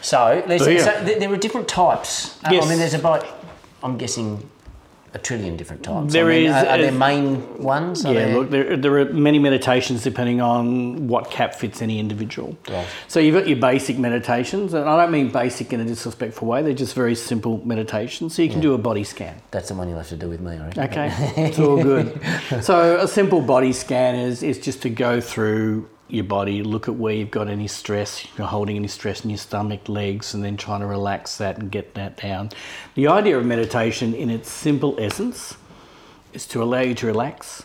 So, 0.00 0.42
there's, 0.46 0.62
Do 0.64 0.72
you? 0.72 0.80
so 0.80 1.02
there 1.04 1.32
are 1.32 1.36
different 1.36 1.68
types. 1.68 2.36
Uh, 2.44 2.50
Yes. 2.52 2.64
I 2.64 2.68
mean, 2.68 2.78
there's 2.78 2.94
about, 2.94 3.24
I'm 3.82 3.96
guessing, 3.98 4.48
a 5.14 5.18
trillion 5.18 5.56
different 5.56 5.84
types. 5.84 6.12
There 6.12 6.26
I 6.26 6.28
mean, 6.28 6.46
is, 6.46 6.52
Are, 6.52 6.66
are 6.66 6.78
there 6.78 6.92
main 6.92 7.58
ones? 7.58 8.04
Are 8.04 8.12
Yeah, 8.12 8.26
there- 8.26 8.38
look, 8.38 8.50
there, 8.50 8.76
there 8.76 8.98
are 8.98 9.04
many 9.12 9.38
meditations 9.38 10.02
depending 10.02 10.40
on 10.40 11.06
what 11.06 11.30
cap 11.30 11.54
fits 11.54 11.80
any 11.80 12.00
individual. 12.00 12.56
Right. 12.68 12.86
So 13.06 13.20
you've 13.20 13.34
got 13.34 13.46
your 13.46 13.58
basic 13.58 13.96
meditations, 13.96 14.74
and 14.74 14.88
I 14.88 15.00
don't 15.00 15.12
mean 15.12 15.30
basic 15.30 15.72
in 15.72 15.80
a 15.80 15.84
disrespectful 15.84 16.48
way, 16.48 16.62
they're 16.62 16.74
just 16.74 16.94
very 16.94 17.14
simple 17.14 17.64
meditations. 17.64 18.34
So 18.34 18.42
you 18.42 18.50
can 18.50 18.60
do 18.60 18.74
a 18.74 18.78
body 18.78 19.04
scan. 19.04 19.40
That's 19.52 19.68
the 19.68 19.74
one 19.74 19.88
you'll 19.88 19.98
have 19.98 20.08
to 20.08 20.16
do 20.16 20.28
with 20.28 20.40
me, 20.40 20.56
I 20.56 20.66
reckon. 20.66 20.82
Okay, 20.82 21.08
it's 21.46 21.58
all 21.60 21.80
good. 21.80 22.20
So 22.62 22.98
a 22.98 23.06
simple 23.08 23.40
body 23.40 23.72
scan 23.72 24.16
is, 24.16 24.42
is 24.42 24.58
just 24.58 24.82
to 24.82 24.90
go 24.90 25.20
through 25.20 25.88
your 26.14 26.24
body, 26.24 26.62
look 26.62 26.88
at 26.88 26.94
where 26.94 27.14
you've 27.14 27.30
got 27.30 27.48
any 27.48 27.68
stress, 27.68 28.26
you're 28.36 28.46
holding 28.46 28.76
any 28.76 28.88
stress 28.88 29.24
in 29.24 29.30
your 29.30 29.38
stomach, 29.38 29.88
legs, 29.88 30.34
and 30.34 30.44
then 30.44 30.56
trying 30.56 30.80
to 30.80 30.86
relax 30.86 31.38
that 31.38 31.58
and 31.58 31.70
get 31.70 31.94
that 31.94 32.16
down. 32.16 32.50
The 32.94 33.08
idea 33.08 33.38
of 33.38 33.44
meditation 33.44 34.14
in 34.14 34.30
its 34.30 34.50
simple 34.50 34.96
essence 34.98 35.56
is 36.32 36.46
to 36.48 36.62
allow 36.62 36.80
you 36.80 36.94
to 36.94 37.06
relax, 37.06 37.64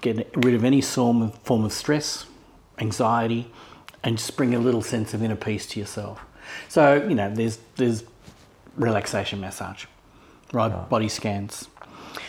get 0.00 0.30
rid 0.36 0.54
of 0.54 0.64
any 0.64 0.80
form 0.80 1.22
of, 1.22 1.34
form 1.38 1.64
of 1.64 1.72
stress, 1.72 2.26
anxiety, 2.78 3.50
and 4.04 4.18
just 4.18 4.36
bring 4.36 4.54
a 4.54 4.58
little 4.58 4.82
sense 4.82 5.14
of 5.14 5.22
inner 5.22 5.36
peace 5.36 5.66
to 5.66 5.80
yourself. 5.80 6.24
So, 6.68 7.04
you 7.06 7.14
know, 7.14 7.32
there's, 7.34 7.58
there's 7.76 8.04
relaxation 8.76 9.40
massage, 9.40 9.86
right? 10.52 10.88
Body 10.88 11.08
scans. 11.08 11.68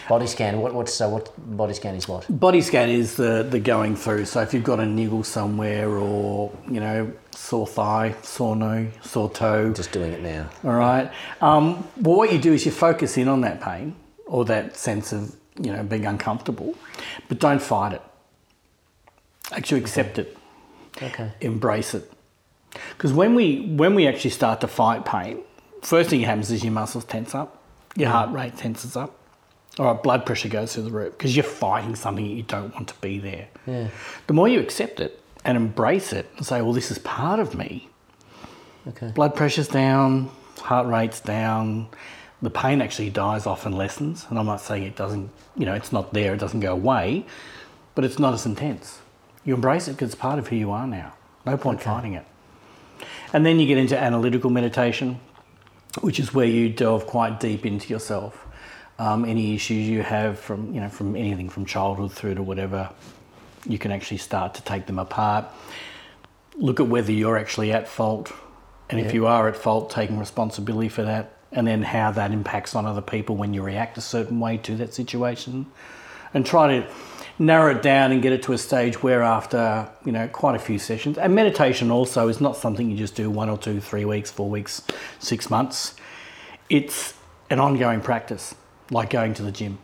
Body 0.10 0.26
scan. 0.28 0.60
What, 0.60 0.74
what's 0.74 0.92
so? 0.94 1.08
What 1.08 1.32
body 1.56 1.74
scan 1.76 1.94
is 1.94 2.08
what? 2.08 2.26
Body 2.40 2.62
scan 2.62 2.90
is 2.90 3.16
the, 3.16 3.48
the 3.48 3.60
going 3.60 3.96
through. 3.96 4.26
So 4.26 4.42
if 4.42 4.56
you've 4.56 4.64
got 4.64 4.80
a 4.80 4.86
niggle 4.86 5.24
somewhere 5.24 5.88
or, 5.88 6.52
you 6.68 6.80
know, 6.80 7.14
sore 7.30 7.68
thigh, 7.68 8.16
sore 8.24 8.56
knee, 8.56 8.90
sore 9.04 9.30
toe, 9.30 9.72
Just 9.72 9.92
doing 9.92 10.12
it 10.12 10.22
now. 10.24 10.50
all 10.64 10.72
right. 10.74 11.12
Um, 11.42 11.88
well, 11.98 12.16
what 12.18 12.34
you 12.34 12.40
do 12.40 12.54
is 12.54 12.66
you 12.66 12.72
focus 12.72 13.18
in 13.18 13.28
on 13.28 13.42
that 13.42 13.62
pain 13.62 13.96
or 14.26 14.46
that 14.46 14.76
sense 14.76 15.14
of, 15.14 15.36
you 15.62 15.72
know, 15.72 15.84
being 15.84 16.08
uncomfortable, 16.08 16.74
but 17.28 17.40
don't 17.40 17.62
fight 17.62 17.94
it. 17.94 18.02
Actually 19.52 19.82
accept 19.82 20.18
it, 20.18 20.36
Okay. 21.02 21.32
embrace 21.42 21.94
it. 21.94 22.12
Because 22.98 23.14
when 23.14 23.36
we, 23.36 23.62
when 23.76 23.94
we 23.94 24.08
actually 24.08 24.30
start 24.32 24.60
to 24.62 24.68
fight 24.68 25.06
pain, 25.06 25.40
first 25.84 26.10
thing 26.10 26.22
that 26.22 26.28
happens 26.28 26.50
is 26.50 26.64
your 26.64 26.74
muscles 26.74 27.06
tense 27.06 27.36
up, 27.36 27.62
your 27.96 28.10
heart 28.10 28.32
rate 28.32 28.58
tenses 28.58 28.96
up, 28.96 29.19
right, 29.86 30.04
blood 30.04 30.26
pressure 30.26 30.50
goes 30.50 30.74
through 30.74 30.84
the 30.84 30.92
roof 30.92 31.18
because 31.18 31.36
you're 31.36 31.44
fighting 31.44 31.96
something 31.96 32.26
that 32.28 32.34
you 32.34 32.44
don't 32.44 32.74
want 32.74 32.88
to 32.90 32.96
be 33.02 33.20
there. 33.20 33.48
Yeah. 33.66 33.88
The 34.28 34.34
more 34.34 34.48
you 34.48 34.60
accept 34.60 35.00
it 35.00 35.22
and 35.46 35.56
embrace 35.58 36.12
it 36.14 36.30
and 36.38 36.46
say, 36.46 36.62
well, 36.62 36.74
this 36.74 36.92
is 36.92 37.00
part 37.00 37.40
of 37.40 37.56
me, 37.56 37.88
Okay. 38.88 39.12
blood 39.12 39.36
pressure's 39.36 39.68
down, 39.68 40.30
heart 40.62 40.88
rate's 40.88 41.20
down, 41.22 41.88
the 42.42 42.50
pain 42.50 42.82
actually 42.82 43.10
dies 43.10 43.46
off 43.46 43.66
and 43.66 43.76
lessens. 43.76 44.26
And 44.30 44.40
I'm 44.40 44.46
not 44.46 44.62
saying 44.62 44.84
it 44.84 44.96
doesn't, 44.96 45.30
you 45.56 45.66
know, 45.66 45.74
it's 45.74 45.92
not 45.92 46.14
there, 46.14 46.34
it 46.34 46.40
doesn't 46.40 46.62
go 46.62 46.72
away, 46.74 47.26
but 47.96 48.06
it's 48.06 48.20
not 48.20 48.34
as 48.34 48.46
intense. 48.46 49.00
You 49.46 49.54
embrace 49.54 49.88
it 49.88 49.92
because 49.92 50.10
it's 50.14 50.20
part 50.20 50.40
of 50.40 50.48
who 50.48 50.56
you 50.56 50.72
are 50.72 50.88
now. 50.88 51.14
No 51.46 51.58
point 51.58 51.82
fighting 51.82 52.14
it. 52.14 52.26
And 53.34 53.46
then 53.46 53.60
you 53.60 53.68
get 53.68 53.78
into 53.78 53.98
analytical 53.98 54.50
meditation, 54.50 55.20
which 56.02 56.20
is 56.20 56.34
where 56.34 56.46
you 56.46 56.70
delve 56.70 57.06
quite 57.08 57.40
deep 57.40 57.66
into 57.66 57.90
yourself. 57.90 58.46
Um, 59.00 59.24
any 59.24 59.56
issues 59.56 59.88
you 59.88 60.04
have 60.04 60.38
from, 60.38 60.74
you 60.74 60.82
know, 60.82 60.90
from 60.90 61.16
anything 61.16 61.48
from 61.48 61.66
childhood 61.66 62.12
through 62.12 62.36
to 62.36 62.44
whatever, 62.44 62.90
you 63.66 63.80
can 63.80 63.92
actually 63.92 64.18
start 64.18 64.54
to 64.56 64.62
take 64.62 64.88
them 64.88 65.00
apart. 65.00 65.46
Look 66.58 66.82
at 66.82 66.88
whether 66.88 67.14
you're 67.14 67.38
actually 67.38 67.72
at 67.72 67.88
fault, 67.88 68.34
and 68.90 69.00
if 69.00 69.14
you 69.14 69.26
are 69.26 69.48
at 69.48 69.56
fault, 69.56 69.90
taking 69.90 70.20
responsibility 70.20 70.90
for 70.90 71.04
that, 71.04 71.38
and 71.54 71.66
then 71.66 71.82
how 71.82 72.12
that 72.12 72.32
impacts 72.32 72.76
on 72.76 72.86
other 72.86 73.02
people 73.02 73.38
when 73.38 73.54
you 73.54 73.64
react 73.64 73.98
a 73.98 74.02
certain 74.02 74.42
way 74.42 74.58
to 74.58 74.76
that 74.76 74.94
situation, 74.94 75.68
and 76.34 76.46
try 76.46 76.80
to 76.80 76.88
narrow 77.40 77.74
it 77.74 77.82
down 77.82 78.12
and 78.12 78.22
get 78.22 78.34
it 78.34 78.44
to 78.44 78.52
a 78.52 78.58
stage 78.58 79.02
where 79.02 79.24
after 79.24 79.90
you 80.04 80.12
know 80.12 80.28
quite 80.28 80.56
a 80.56 80.60
few 80.60 80.78
sessions 80.78 81.18
and 81.18 81.34
meditation 81.34 81.90
also 81.90 82.28
is 82.28 82.42
not 82.42 82.58
something 82.58 82.92
you 82.92 82.98
just 82.98 83.16
do 83.16 83.30
one 83.30 83.50
or 83.50 83.58
two 83.58 83.80
three 83.80 84.04
weeks 84.04 84.30
four 84.30 84.50
weeks 84.50 84.82
six 85.20 85.50
months. 85.50 85.96
It's 86.70 87.14
an 87.50 87.62
ongoing 87.62 88.02
practice 88.02 88.56
like 88.92 89.10
going 89.10 89.34
to 89.36 89.44
the 89.44 89.52
gym 89.52 89.78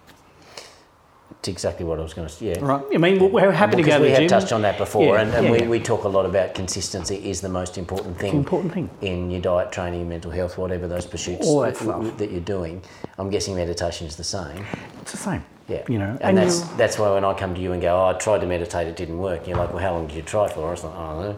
It's 1.39 1.47
exactly 1.47 1.85
what 1.85 1.99
I 1.99 2.03
was 2.03 2.13
going 2.13 2.27
to. 2.27 2.33
say. 2.33 2.47
Yeah. 2.47 2.59
right 2.61 2.83
i 2.93 2.97
mean 2.97 3.31
we're 3.31 3.51
happy 3.51 3.71
to 3.71 3.77
Because 3.77 3.93
go 3.93 3.97
to 3.99 4.03
we 4.03 4.07
the 4.09 4.13
had 4.15 4.19
gym 4.21 4.29
touched 4.29 4.51
on 4.53 4.61
that 4.63 4.77
before, 4.77 5.15
Yeah, 5.15 5.21
and, 5.21 5.33
and 5.33 5.45
yeah, 5.45 5.51
we, 5.51 5.59
yeah. 5.59 5.67
we 5.67 5.79
talk 5.79 6.03
a 6.05 6.09
lot 6.09 6.25
about 6.25 6.55
consistency 6.55 7.15
is 7.29 7.41
the 7.41 7.49
most 7.49 7.77
important 7.77 8.17
thing. 8.17 8.33
important 8.35 8.73
thing. 8.73 8.89
in 9.01 9.29
your 9.31 9.41
diet, 9.41 9.71
training, 9.71 10.07
mental 10.09 10.31
health, 10.31 10.57
whatever 10.57 10.87
those 10.87 11.05
pursuits 11.05 11.45
that 11.47 11.53
w- 11.53 11.71
w- 11.73 12.05
stuff. 12.07 12.17
that 12.19 12.31
you're 12.31 12.41
doing. 12.57 12.81
I'm 13.19 13.29
guessing 13.29 13.55
meditation 13.55 14.07
is 14.07 14.15
the 14.15 14.23
same. 14.23 14.65
it's 15.01 15.11
the 15.11 15.17
same 15.29 15.43
Yeah. 15.67 15.83
you 15.87 15.99
know 15.99 16.17
and, 16.21 16.37
that's 16.37 16.61
you- 16.61 16.77
that's 16.77 16.97
why 16.99 17.09
when 17.13 17.25
I 17.25 17.33
come 17.33 17.53
to 17.55 17.61
you 17.61 17.71
and 17.73 17.81
go, 17.81 17.91
oh, 17.95 18.07
I 18.09 18.13
tried 18.13 18.41
to 18.41 18.47
meditate, 18.47 18.87
it 18.87 18.95
didn't 18.95 19.19
work. 19.19 19.47
You're 19.47 19.57
like, 19.57 19.71
well, 19.73 19.83
how 19.87 19.93
long 19.93 20.07
did 20.07 20.15
you 20.15 20.23
try 20.23 20.47
for? 20.47 20.67
I 20.67 20.71
was 20.71 20.83
like, 20.83 20.95
I 20.95 21.07
don't 21.13 21.21
know, 21.21 21.37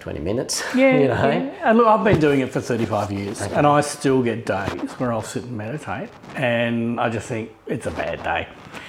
20 0.00 0.20
minutes. 0.20 0.62
Yeah, 0.74 0.98
you 0.98 1.08
know. 1.08 1.28
yeah. 1.28 1.70
and 1.70 1.78
look, 1.78 1.86
I've 1.86 2.04
been 2.04 2.20
doing 2.20 2.40
it 2.40 2.52
for 2.52 2.60
35 2.60 3.10
years, 3.10 3.40
and 3.40 3.66
I 3.66 3.80
still 3.80 4.22
get 4.22 4.46
days 4.46 4.92
where 4.92 5.12
I'll 5.12 5.22
sit 5.22 5.44
and 5.44 5.56
meditate, 5.56 6.10
and 6.36 7.00
I 7.00 7.08
just 7.08 7.26
think 7.26 7.50
it's 7.66 7.86
a 7.86 7.90
bad 7.90 8.22
day. 8.22 8.46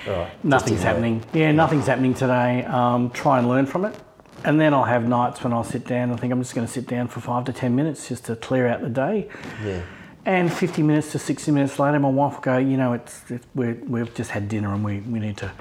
Right. 0.08 0.46
Nothing's 0.46 0.84
happening. 0.84 1.24
Yeah, 1.34 1.52
nothing's 1.52 1.88
happening 1.88 2.14
today. 2.14 2.64
Um, 2.66 3.10
try 3.12 3.40
and 3.40 3.48
learn 3.48 3.66
from 3.66 3.86
it, 3.86 3.96
and 4.44 4.60
then 4.60 4.74
I'll 4.74 4.84
have 4.84 5.08
nights 5.08 5.44
when 5.44 5.54
I'll 5.54 5.64
sit 5.64 5.86
down 5.86 6.12
and 6.12 6.20
think 6.20 6.32
I'm 6.32 6.42
just 6.42 6.56
going 6.56 6.66
to 6.68 6.72
sit 6.72 6.88
down 6.88 7.08
for 7.08 7.20
five 7.22 7.46
to 7.46 7.54
10 7.54 7.76
minutes 7.76 8.08
just 8.08 8.26
to 8.26 8.36
clear 8.36 8.68
out 8.68 8.82
the 8.82 8.90
day. 8.90 9.30
Yeah. 9.64 9.82
And 10.26 10.52
50 10.52 10.84
minutes 10.84 11.12
to 11.14 11.20
60 11.20 11.52
minutes 11.52 11.80
later, 11.80 12.00
my 12.00 12.10
wife 12.10 12.36
will 12.36 12.42
go, 12.42 12.58
you 12.58 12.78
know, 12.78 12.94
it's, 12.94 13.24
it's 13.30 13.46
we're, 13.56 13.76
we've 13.88 14.14
just 14.14 14.32
had 14.32 14.48
dinner 14.48 14.74
and 14.74 14.84
we, 14.84 15.00
we 15.00 15.20
need 15.20 15.38
to 15.38 15.52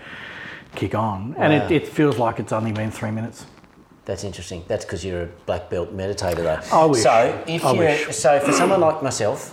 kick 0.74 0.94
on. 0.94 1.34
And 1.38 1.52
it, 1.52 1.70
it 1.70 1.88
feels 1.88 2.18
like 2.18 2.38
it's 2.38 2.52
only 2.52 2.72
been 2.72 2.90
three 2.90 3.10
minutes. 3.10 3.46
That's 4.08 4.24
interesting. 4.24 4.64
That's 4.68 4.86
because 4.86 5.04
you're 5.04 5.24
a 5.24 5.26
black 5.44 5.68
belt 5.68 5.94
meditator, 5.94 6.36
though. 6.36 6.60
I 6.74 6.86
wish. 6.86 7.02
So, 7.02 7.44
if 7.46 7.62
I 7.62 7.72
you 7.72 7.78
wish. 7.78 8.16
so 8.16 8.40
for 8.40 8.52
someone 8.52 8.80
like 8.80 9.02
myself, 9.02 9.50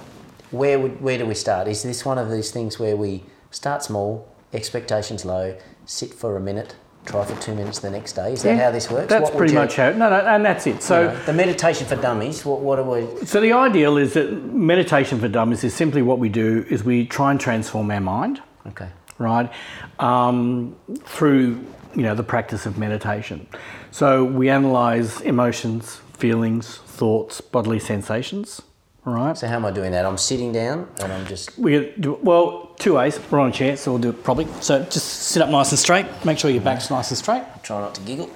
where 0.52 0.80
would 0.80 1.02
where 1.02 1.18
do 1.18 1.26
we 1.26 1.36
start? 1.36 1.68
Is 1.68 1.84
this 1.84 2.06
one 2.06 2.18
of 2.18 2.32
these 2.32 2.52
things 2.52 2.80
where 2.80 2.96
we 2.96 3.26
start 3.52 3.84
small, 3.84 4.26
expectations 4.54 5.26
low, 5.26 5.58
sit 5.86 6.14
for 6.14 6.38
a 6.38 6.40
minute, 6.40 6.74
try 7.06 7.26
for 7.26 7.36
two 7.42 7.54
minutes 7.54 7.80
the 7.80 7.90
next 7.90 8.14
day? 8.14 8.32
Is 8.32 8.44
that 8.44 8.56
Yeah, 8.56 8.64
how 8.64 8.72
this 8.72 8.90
works? 8.90 9.10
That's 9.10 9.24
What 9.30 9.36
pretty 9.38 9.52
you- 9.52 9.60
much 9.60 9.76
how. 9.76 9.90
No, 9.90 10.10
no, 10.10 10.22
and 10.22 10.46
that's 10.46 10.66
it. 10.68 10.82
So. 10.82 11.02
you 11.02 11.08
know, 11.10 11.24
the 11.26 11.34
meditation 11.34 11.86
for 11.86 11.98
dummies. 11.98 12.46
What 12.46 12.62
what 12.62 12.80
are 12.80 12.84
we? 12.84 13.26
So 13.26 13.42
the 13.42 13.52
ideal 13.52 13.98
is 13.98 14.14
that 14.14 14.32
meditation 14.54 15.20
for 15.20 15.28
dummies 15.28 15.66
is 15.66 15.74
simply 15.74 16.02
what 16.02 16.20
we 16.20 16.30
do 16.30 16.66
is 16.70 16.86
we 16.86 17.06
try 17.06 17.30
and 17.32 17.42
transform 17.42 17.92
our 17.92 18.00
mind, 18.00 18.40
Okay. 18.70 18.88
right, 19.18 19.52
um, 20.00 20.78
through 21.04 21.60
you 21.94 22.04
know 22.04 22.16
the 22.16 22.24
practice 22.24 22.66
of 22.66 22.78
meditation. 22.78 23.48
So 23.96 24.26
we 24.26 24.50
analyze 24.50 25.22
emotions, 25.22 26.02
feelings, 26.18 26.80
thoughts, 26.80 27.40
bodily 27.40 27.80
sensations, 27.80 28.62
Right. 29.06 29.38
So 29.38 29.48
how 29.48 29.58
am 29.58 29.66
I 29.66 29.72
doing 29.72 29.92
that? 29.92 30.04
I'm 30.04 30.18
sitting 30.18 30.52
down 30.52 30.90
and 31.00 31.14
I'm 31.14 31.26
just 31.28 31.58
We 31.58 31.94
do 32.00 32.20
well 32.24 32.72
two 32.80 32.96
ways. 32.96 33.20
We're 33.30 33.40
on 33.40 33.50
a 33.50 33.54
chair, 33.54 33.78
so 33.78 33.92
we'll 33.92 34.02
do 34.02 34.10
it 34.10 34.24
properly. 34.24 34.48
So 34.62 34.84
just 34.84 35.08
sit 35.32 35.44
up 35.44 35.50
nice 35.50 35.70
and 35.72 35.78
straight. 35.80 36.08
Make 36.26 36.40
sure 36.40 36.50
your 36.50 36.64
back's 36.64 36.90
nice 36.90 37.12
and 37.12 37.18
straight. 37.18 37.44
Try 37.62 37.80
not 37.82 37.94
to 37.96 38.02
giggle. 38.02 38.30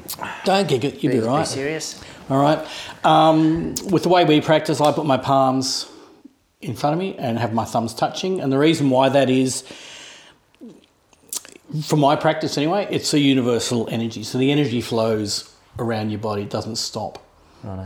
Don't 0.46 0.68
giggle. 0.68 0.92
You'll 0.92 1.12
be, 1.12 1.20
Be, 1.20 1.26
right. 1.26 1.40
be 1.40 1.46
serious. 1.46 2.00
All 2.30 2.40
right. 2.40 2.66
Um, 3.04 3.74
with 3.90 4.04
the 4.04 4.10
way 4.10 4.24
we 4.26 4.40
practice, 4.42 4.80
I 4.80 4.92
put 4.94 5.08
my 5.08 5.18
palms 5.18 5.92
in 6.62 6.76
front 6.76 6.94
of 6.94 7.00
me 7.00 7.16
and 7.18 7.40
have 7.40 7.52
my 7.52 7.66
thumbs 7.66 7.96
touching. 7.96 8.40
And 8.40 8.52
the 8.52 8.60
reason 8.60 8.92
why 8.92 9.10
that 9.10 9.30
is, 9.30 9.64
from 11.84 12.00
my 12.00 12.16
practice 12.16 12.58
anyway, 12.58 12.88
it's 12.90 13.14
a 13.14 13.20
universal 13.20 13.88
energy. 13.90 14.24
So 14.24 14.38
the 14.38 14.52
energy 14.52 14.82
flows 14.82 15.54
around 15.78 16.10
your 16.10 16.20
body, 16.20 16.44
it 16.44 16.50
doesn't 16.50 16.78
stop. 16.78 17.24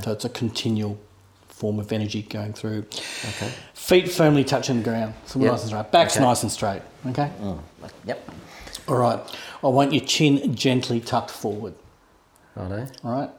So 0.04 0.12
it's 0.12 0.25
a 0.25 0.30
continual 0.30 1.00
form 1.48 1.80
of 1.80 1.92
energy 1.92 2.22
going 2.24 2.54
through. 2.54 2.86
Okay. 3.30 3.52
Feet 3.74 4.10
firmly 4.10 4.44
touching 4.44 4.78
the 4.78 4.84
ground. 4.84 5.13
So 5.25 5.40
we're 5.40 5.46
Yep. 5.46 5.52
nice 5.54 5.62
and 5.62 5.70
straight. 5.70 5.92
Back's 5.92 6.16
Okay. 6.16 6.25
nice 6.25 6.44
and 6.44 6.52
straight. 6.52 6.82
Okay. 7.08 7.32
Mm. 7.42 7.60
Yep. 8.06 8.30
All 8.88 8.96
right. 8.98 9.20
I 9.63 9.68
want 9.68 9.94
your 9.94 10.04
chin 10.04 10.54
gently 10.56 11.00
tucked 11.00 11.32
forward. 11.32 11.74
Righto. 12.56 12.88
All 13.04 13.12
right. 13.12 13.30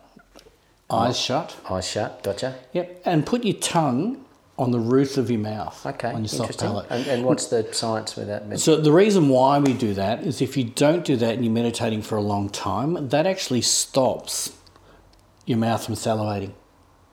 Eyes 0.91 1.19
shut. 1.19 1.57
Eyes 1.71 1.87
shut. 1.89 2.23
Gotcha. 2.23 2.55
Yep, 2.73 3.03
and 3.05 3.25
put 3.27 3.45
your 3.45 3.55
tongue 3.57 4.24
on 4.57 4.71
the 4.71 4.79
roof 4.79 5.17
of 5.17 5.31
your 5.31 5.41
mouth. 5.41 5.85
Okay. 5.85 6.13
On 6.13 6.23
your 6.23 6.29
soft 6.29 6.61
palate. 6.61 6.87
And, 6.91 7.07
and 7.07 7.25
what's 7.25 7.47
the 7.47 7.69
science 7.73 8.15
with 8.15 8.29
that? 8.29 8.61
So 8.61 8.77
the 8.77 8.93
reason 8.93 9.29
why 9.29 9.59
we 9.59 9.73
do 9.73 9.95
that 9.95 10.23
is 10.23 10.41
if 10.41 10.57
you 10.57 10.65
don't 10.65 11.05
do 11.05 11.17
that 11.17 11.35
and 11.35 11.45
you're 11.45 11.53
meditating 11.53 12.03
for 12.03 12.17
a 12.17 12.21
long 12.21 12.49
time, 12.49 13.09
that 13.09 13.27
actually 13.27 13.63
stops 13.63 14.53
your 15.45 15.59
mouth 15.59 15.85
from 15.85 15.95
salivating. 15.95 16.53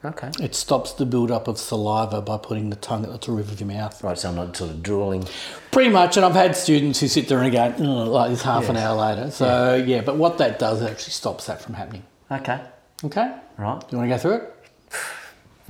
Okay. 0.04 0.32
It 0.40 0.56
stops 0.56 0.94
the 0.94 1.06
build-up 1.06 1.48
of 1.48 1.60
saliva 1.60 2.22
by 2.22 2.38
putting 2.38 2.72
the 2.72 2.76
tongue 2.76 3.06
at 3.06 3.22
the 3.22 3.32
roof 3.32 3.52
of 3.52 3.60
your 3.60 3.68
mouth. 3.68 4.04
Right, 4.04 4.18
so 4.18 4.30
I'm 4.30 4.36
not 4.36 4.56
sort 4.58 4.72
of 4.72 4.82
drooling. 4.82 5.28
Pretty 5.72 5.92
much, 5.92 6.18
and 6.18 6.26
I've 6.26 6.34
had 6.34 6.56
students 6.56 7.00
who 7.00 7.08
sit 7.08 7.28
there 7.28 7.40
and 7.42 7.52
go, 7.52 7.84
like 7.84 8.32
this 8.32 8.42
half 8.42 8.68
an 8.70 8.78
hour 8.78 8.96
later. 8.96 9.30
So 9.30 9.76
yeah. 9.76 10.02
but 10.02 10.16
what 10.16 10.40
that 10.40 10.58
does, 10.58 10.82
it 10.82 10.90
actually 10.90 11.12
stops 11.12 11.46
that 11.46 11.62
from 11.62 11.76
happening. 11.76 12.04
Okay. 12.32 12.62
Okay, 13.04 13.36
Right. 13.58 13.80
do 13.80 13.88
you 13.92 13.98
want 13.98 14.10
to 14.10 14.16
go 14.16 14.18
through 14.18 14.34
it? 14.34 14.56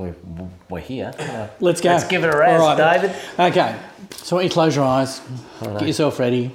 We're, 0.01 0.15
we're 0.69 0.79
here. 0.79 1.11
Uh, 1.17 1.47
Let's 1.59 1.79
go. 1.79 1.89
Let's 1.89 2.05
give 2.05 2.23
it 2.23 2.33
a 2.33 2.37
rest, 2.37 2.59
right. 2.59 2.99
David. 3.01 3.15
Okay, 3.37 3.75
so 4.15 4.35
I 4.35 4.37
want 4.37 4.43
you 4.45 4.49
to 4.49 4.53
close 4.53 4.75
your 4.75 4.85
eyes, 4.85 5.21
get 5.61 5.85
yourself 5.87 6.17
ready, 6.19 6.51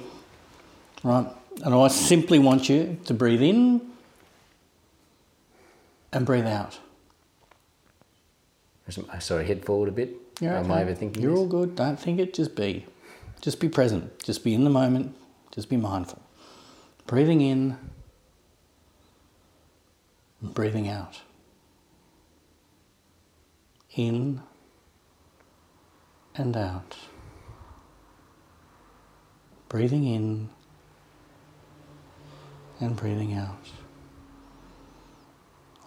right? 1.03 1.27
And 1.63 1.73
I 1.73 1.87
simply 1.87 2.39
want 2.39 2.67
you 2.67 2.97
to 3.05 3.13
breathe 3.13 3.41
in 3.41 3.81
and 6.11 6.25
breathe 6.25 6.45
out. 6.45 6.77
Sorry, 9.19 9.45
head 9.45 9.65
forward 9.65 9.89
a 9.89 9.91
bit. 9.91 10.13
You're 10.39 10.53
Am 10.53 10.69
okay. 10.71 10.81
I 10.81 10.83
overthinking 10.85 11.19
You're 11.21 11.31
this? 11.31 11.39
all 11.39 11.47
good. 11.47 11.75
Don't 11.75 11.99
think 11.99 12.19
it. 12.19 12.33
Just 12.33 12.55
be. 12.55 12.85
Just 13.41 13.59
be 13.59 13.69
present. 13.69 14.19
Just 14.23 14.43
be 14.43 14.53
in 14.53 14.63
the 14.63 14.69
moment. 14.69 15.15
Just 15.51 15.69
be 15.69 15.77
mindful. 15.77 16.21
Breathing 17.05 17.41
in. 17.41 17.77
and 20.41 20.53
Breathing 20.53 20.87
out. 20.87 21.21
In 23.97 24.41
and 26.33 26.55
out. 26.55 26.95
Breathing 29.67 30.05
in 30.05 30.49
and 32.79 32.95
breathing 32.95 33.33
out. 33.33 33.67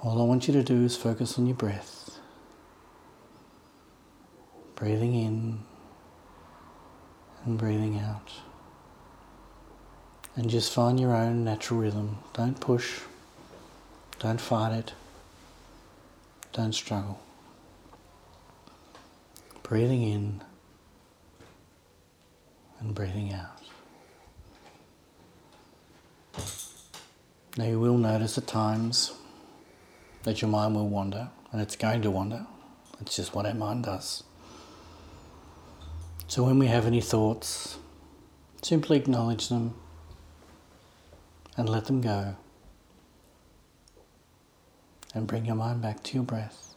All 0.03 0.21
I 0.21 0.25
want 0.27 0.47
you 0.47 0.53
to 0.53 0.63
do 0.63 0.85
is 0.85 0.97
focus 0.97 1.39
on 1.39 1.47
your 1.47 1.57
breath 1.57 2.21
breathing 4.81 5.15
in 5.15 5.59
and 7.45 7.59
breathing 7.59 7.99
out. 7.99 8.33
And 10.35 10.49
just 10.49 10.73
find 10.73 10.99
your 10.99 11.15
own 11.15 11.45
natural 11.45 11.81
rhythm. 11.81 12.19
Don't 12.33 12.59
push, 12.59 13.01
don't 14.19 14.41
fight 14.41 14.73
it, 14.73 14.95
don't 16.55 16.73
struggle. 16.73 17.21
Breathing 19.71 20.03
in 20.03 20.43
and 22.81 22.93
breathing 22.93 23.33
out. 23.33 23.63
Now 27.57 27.67
you 27.67 27.79
will 27.79 27.97
notice 27.97 28.37
at 28.37 28.49
times 28.49 29.13
that 30.25 30.43
your 30.43 30.51
mind 30.51 30.75
will 30.75 30.89
wander, 30.89 31.31
and 31.53 31.63
it's 31.63 31.77
going 31.77 32.03
to 32.03 32.11
wander. 32.11 32.47
It's 33.01 33.15
just 33.15 33.33
what 33.33 33.47
our 33.47 33.55
mind 33.55 33.85
does. 33.85 34.25
So 36.27 36.43
when 36.43 36.59
we 36.59 36.67
have 36.67 36.85
any 36.85 37.01
thoughts, 37.01 37.79
simply 38.63 38.97
acknowledge 38.97 39.51
them 39.51 39.75
and 41.57 41.69
let 41.69 41.85
them 41.85 42.01
go. 42.01 42.35
And 45.15 45.29
bring 45.29 45.47
your 45.47 45.55
mind 45.55 45.81
back 45.81 46.03
to 46.03 46.15
your 46.15 46.25
breath. 46.25 46.70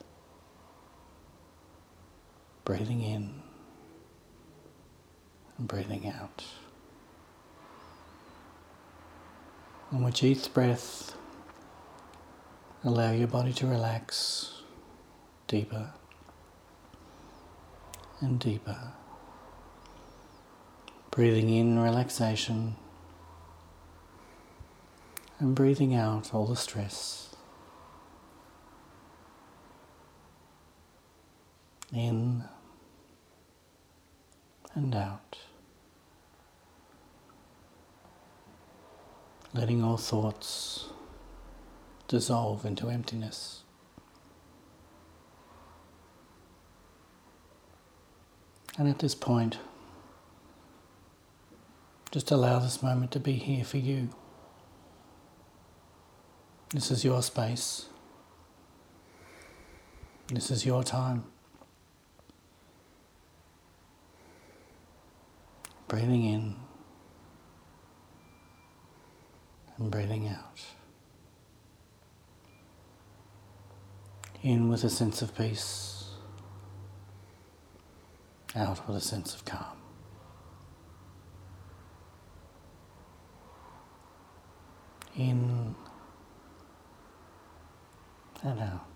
Breathing 2.66 3.02
in 3.02 3.42
and 5.58 5.68
breathing 5.68 6.08
out. 6.08 6.44
And 9.92 10.04
with 10.04 10.24
each 10.24 10.54
breath, 10.54 11.16
allow 12.84 13.12
your 13.12 13.28
body 13.28 13.54
to 13.54 13.68
relax 13.68 14.62
deeper 15.48 15.92
and 18.20 18.40
deeper. 18.40 18.94
Breathing 21.12 21.50
in 21.50 21.78
relaxation 21.78 22.76
and 25.38 25.54
breathing 25.54 25.94
out 25.94 26.34
all 26.34 26.48
the 26.48 26.56
stress. 26.56 27.36
In 31.92 32.46
and 34.76 34.96
out. 34.96 35.38
Letting 39.54 39.84
all 39.84 39.98
thoughts 39.98 40.88
dissolve 42.08 42.66
into 42.66 42.90
emptiness. 42.90 43.64
And 48.78 48.88
at 48.88 49.00
this 49.00 49.14
point, 49.14 49.60
just 52.12 52.32
allow 52.32 52.60
this 52.60 52.82
moment 52.82 53.12
to 53.12 53.20
be 53.20 53.34
here 53.34 53.64
for 53.64 53.78
you. 53.78 54.10
This 56.70 56.90
is 56.90 57.04
your 57.04 57.22
space. 57.22 57.86
This 60.28 60.50
is 60.50 60.66
your 60.66 60.84
time. 60.84 61.26
Breathing 65.94 66.24
in 66.24 66.56
and 69.78 69.92
breathing 69.92 70.28
out. 70.28 70.60
In 74.42 74.70
with 74.70 74.84
a 74.84 74.90
sense 74.90 75.22
of 75.22 75.38
peace, 75.38 76.06
out 78.56 78.88
with 78.88 78.98
a 78.98 79.02
sense 79.02 79.36
of 79.36 79.46
calm. 79.46 79.78
in 85.16 85.76
and 88.42 88.60
out. 88.60 88.93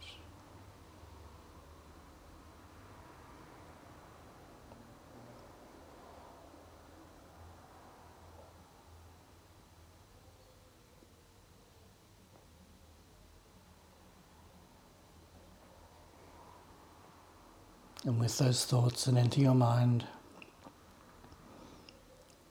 And 18.07 18.21
with 18.21 18.37
those 18.37 18.63
thoughts 18.63 19.03
that 19.03 19.17
enter 19.17 19.41
your 19.41 19.53
mind, 19.53 20.05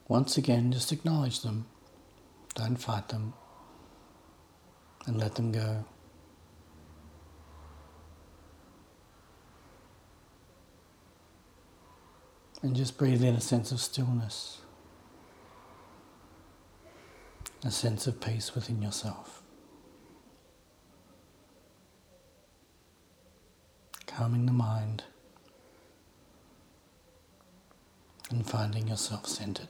once 0.06 0.36
again, 0.36 0.70
just 0.70 0.92
acknowledge 0.92 1.40
them. 1.40 1.64
Don't 2.54 2.76
fight 2.76 3.08
them 3.08 3.32
and 5.06 5.16
let 5.16 5.36
them 5.36 5.52
go. 5.52 5.86
And 12.60 12.76
just 12.76 12.98
breathe 12.98 13.24
in 13.24 13.34
a 13.34 13.40
sense 13.40 13.72
of 13.72 13.80
stillness, 13.80 14.58
a 17.64 17.70
sense 17.70 18.06
of 18.06 18.20
peace 18.20 18.54
within 18.54 18.82
yourself. 18.82 19.42
Calming 24.06 24.44
the 24.44 24.52
mind 24.52 25.04
and 28.30 28.46
finding 28.46 28.88
yourself 28.88 29.26
centered. 29.26 29.68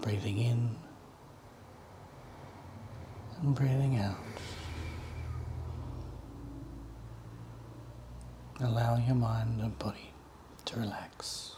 Breathing 0.00 0.38
in 0.38 0.76
and 3.40 3.54
breathing 3.54 3.96
out. 3.96 4.16
Allowing 8.60 9.06
your 9.06 9.16
mind 9.16 9.60
and 9.60 9.78
body 9.78 10.12
to 10.64 10.80
relax. 10.80 11.56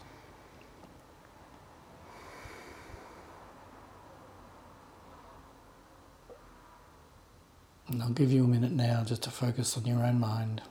And 7.89 8.03
I'll 8.03 8.11
give 8.11 8.33
you 8.33 8.45
a 8.45 8.49
minute 8.49 8.73
now 8.73 9.05
just 9.05 9.23
to 9.25 9.31
focus 9.31 9.77
on 9.77 9.85
your 9.85 10.03
own 10.05 10.19
mind, 10.19 10.63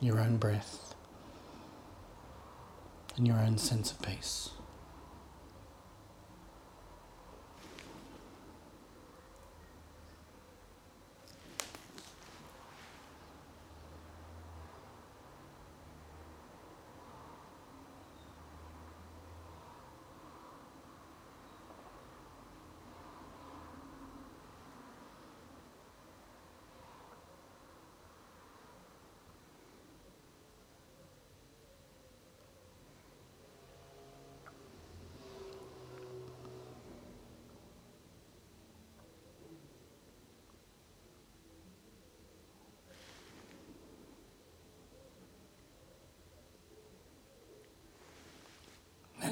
your 0.00 0.20
own 0.20 0.36
breath, 0.36 0.94
and 3.16 3.26
your 3.26 3.38
own 3.38 3.58
sense 3.58 3.90
of 3.90 4.00
peace. 4.02 4.50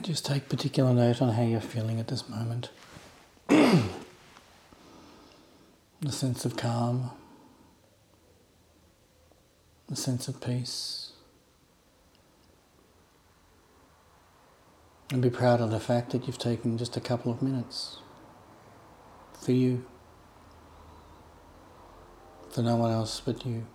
Just 0.06 0.24
take 0.24 0.48
particular 0.48 0.94
note 0.94 1.20
on 1.20 1.30
how 1.30 1.42
you're 1.42 1.60
feeling 1.60 1.98
at 1.98 2.06
this 2.06 2.28
moment. 2.28 2.70
the 3.48 3.82
sense 6.10 6.44
of 6.44 6.56
calm, 6.56 7.10
the 9.88 9.96
sense 9.96 10.28
of 10.28 10.40
peace. 10.40 11.10
And 15.10 15.20
be 15.20 15.28
proud 15.28 15.60
of 15.60 15.72
the 15.72 15.80
fact 15.80 16.12
that 16.12 16.28
you've 16.28 16.38
taken 16.38 16.78
just 16.78 16.96
a 16.96 17.00
couple 17.00 17.32
of 17.32 17.42
minutes 17.42 17.98
for 19.42 19.50
you, 19.50 19.84
for 22.50 22.62
no 22.62 22.76
one 22.76 22.92
else 22.92 23.20
but 23.24 23.44
you. 23.44 23.66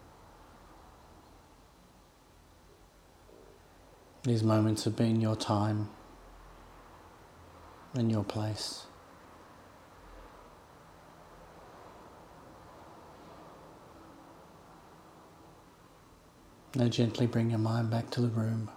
These 4.23 4.43
moments 4.43 4.85
have 4.85 4.95
been 4.95 5.19
your 5.19 5.35
time 5.35 5.89
and 7.93 8.11
your 8.11 8.23
place. 8.23 8.85
Now 16.75 16.87
gently 16.87 17.27
bring 17.27 17.49
your 17.49 17.59
mind 17.59 17.89
back 17.89 18.09
to 18.11 18.21
the 18.21 18.29
room. 18.29 18.69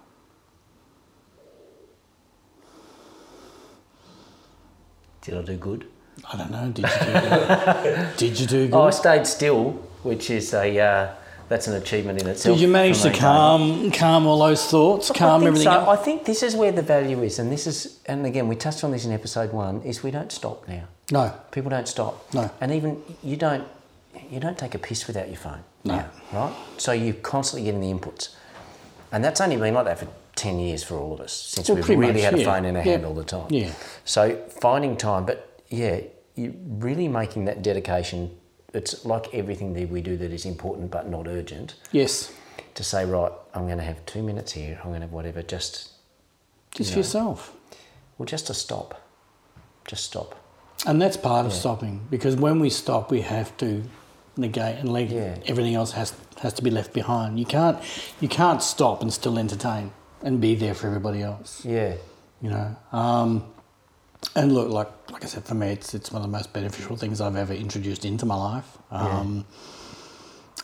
Did 5.21 5.37
I 5.37 5.41
do 5.41 5.57
good? 5.57 5.87
I 6.31 6.37
don't 6.37 6.51
know, 6.51 6.69
did 6.71 6.85
you 6.85 7.05
do 7.05 7.11
good? 7.13 8.09
did 8.17 8.39
you 8.39 8.47
do 8.47 8.67
good? 8.67 8.73
Oh, 8.73 8.83
I 8.83 8.89
stayed 8.91 9.25
still, 9.25 9.71
which 10.03 10.29
is 10.29 10.53
a 10.53 10.79
uh, 10.79 11.13
that's 11.49 11.67
an 11.67 11.75
achievement 11.75 12.21
in 12.21 12.27
itself. 12.27 12.55
did 12.57 12.61
you 12.61 12.67
manage 12.67 13.01
to 13.03 13.11
calm 13.11 13.91
calm 13.91 14.25
all 14.25 14.39
those 14.39 14.65
thoughts, 14.65 15.11
calm 15.11 15.29
I 15.29 15.37
think 15.37 15.47
everything 15.47 15.63
so. 15.65 15.79
else? 15.79 15.99
I 15.99 16.03
think 16.03 16.25
this 16.25 16.43
is 16.43 16.55
where 16.55 16.71
the 16.71 16.81
value 16.81 17.21
is, 17.23 17.39
and 17.39 17.51
this 17.51 17.67
is, 17.67 17.99
and 18.07 18.25
again, 18.25 18.47
we 18.47 18.55
touched 18.55 18.83
on 18.83 18.91
this 18.91 19.05
in 19.05 19.11
episode 19.11 19.51
one. 19.53 19.81
Is 19.83 20.03
we 20.03 20.11
don't 20.11 20.31
stop 20.31 20.67
now. 20.67 20.83
No. 21.11 21.33
People 21.51 21.69
don't 21.69 21.87
stop. 21.87 22.33
No. 22.33 22.49
And 22.61 22.71
even 22.71 23.01
you 23.23 23.37
don't 23.37 23.67
you 24.29 24.39
don't 24.39 24.57
take 24.57 24.73
a 24.75 24.79
piss 24.79 25.07
without 25.07 25.27
your 25.27 25.37
phone. 25.37 25.63
No. 25.83 25.97
now, 25.97 26.09
right? 26.33 26.53
So 26.77 26.91
you're 26.93 27.13
constantly 27.15 27.65
getting 27.71 27.81
the 27.81 27.91
inputs. 27.93 28.33
And 29.11 29.23
that's 29.23 29.39
only 29.39 29.55
been 29.57 29.73
like 29.75 29.85
that 29.85 29.99
for 29.99 30.07
ten 30.35 30.59
years 30.59 30.83
for 30.83 30.95
all 30.97 31.13
of 31.13 31.21
us, 31.21 31.31
since 31.31 31.69
Well, 31.69 31.75
we've 31.77 31.87
really 31.89 32.13
much, 32.13 32.21
had 32.21 32.33
a 32.33 32.39
yeah. 32.39 32.45
phone 32.45 32.65
in 32.65 32.75
our 32.75 32.83
Yeah. 32.83 32.91
hand 32.93 33.05
all 33.05 33.13
the 33.13 33.23
time. 33.23 33.47
Yeah. 33.49 33.71
So 34.03 34.37
finding 34.61 34.97
time, 34.97 35.25
but 35.25 35.61
yeah, 35.69 35.99
you're 36.35 36.53
really 36.67 37.07
making 37.07 37.45
that 37.45 37.61
dedication 37.61 38.31
it's 38.75 39.05
like 39.05 39.33
everything 39.33 39.73
that 39.73 39.89
we 39.89 40.01
do 40.01 40.17
that 40.17 40.31
is 40.31 40.45
important 40.45 40.91
but 40.91 41.07
not 41.09 41.27
urgent. 41.27 41.75
Yes. 41.91 42.31
To 42.75 42.83
say, 42.83 43.05
right, 43.05 43.31
I'm 43.53 43.67
gonna 43.67 43.83
have 43.83 44.05
two 44.05 44.21
minutes 44.21 44.51
here, 44.51 44.77
I'm 44.83 44.91
gonna 44.91 45.01
have 45.05 45.11
whatever, 45.11 45.41
just 45.41 45.91
Just 46.71 46.91
for 46.91 46.97
know. 46.97 46.99
yourself. 46.99 47.53
well 48.17 48.25
just 48.25 48.47
to 48.47 48.53
stop. 48.53 49.01
Just 49.87 50.03
stop. 50.05 50.35
And 50.85 51.01
that's 51.01 51.17
part 51.17 51.45
of 51.45 51.53
stopping 51.53 52.01
because 52.09 52.35
when 52.35 52.59
we 52.59 52.69
stop, 52.69 53.09
we 53.11 53.21
have 53.21 53.55
to 53.57 53.83
negate 54.37 54.75
and 54.79 54.91
leave. 54.91 55.11
Yeah. 55.11 55.37
Everything 55.45 55.75
else 55.75 55.93
has 55.93 56.13
has 56.41 56.53
to 56.53 56.61
be 56.61 56.69
left 56.69 56.91
behind. 56.93 57.39
You 57.39 57.45
can't 57.45 57.77
you 58.19 58.27
can't 58.27 58.61
stop 58.61 59.01
and 59.01 59.11
still 59.13 59.37
entertain 59.39 59.91
and 60.21 60.41
be 60.41 60.55
there 60.55 60.73
for 60.73 60.87
everybody 60.87 61.21
else. 61.23 61.63
Yeah. 61.65 61.95
You 62.41 62.49
know. 62.49 62.75
Um, 62.91 63.45
and 64.35 64.51
look, 64.53 64.69
like 64.69 64.89
like 65.15 65.23
I 65.23 65.27
said, 65.27 65.45
for 65.45 65.55
me, 65.55 65.69
it's 65.69 65.93
it's 65.93 66.11
one 66.11 66.21
of 66.21 66.29
the 66.29 66.37
most 66.37 66.51
beneficial 66.51 66.97
things 66.97 67.21
I've 67.21 67.37
ever 67.37 67.53
introduced 67.53 68.03
into 68.03 68.25
my 68.25 68.35
life. 68.35 68.77
Um, 68.91 69.45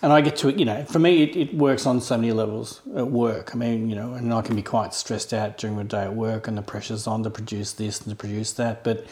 And 0.03 0.11
I 0.11 0.19
get 0.21 0.35
to, 0.37 0.51
you 0.51 0.65
know, 0.65 0.83
for 0.85 0.99
me, 0.99 1.21
it, 1.21 1.35
it 1.35 1.53
works 1.53 1.85
on 1.85 2.01
so 2.01 2.17
many 2.17 2.33
levels 2.33 2.81
at 2.95 3.07
work. 3.07 3.51
I 3.53 3.57
mean, 3.57 3.89
you 3.89 3.95
know, 3.95 4.13
and 4.13 4.33
I 4.33 4.41
can 4.41 4.55
be 4.55 4.63
quite 4.63 4.93
stressed 4.93 5.31
out 5.31 5.57
during 5.57 5.77
the 5.77 5.83
day 5.83 6.03
at 6.03 6.15
work 6.15 6.47
and 6.47 6.57
the 6.57 6.63
pressure's 6.63 7.05
on 7.07 7.23
to 7.23 7.29
produce 7.29 7.71
this 7.73 8.01
and 8.01 8.09
to 8.09 8.15
produce 8.15 8.51
that. 8.53 8.83
But 8.83 9.05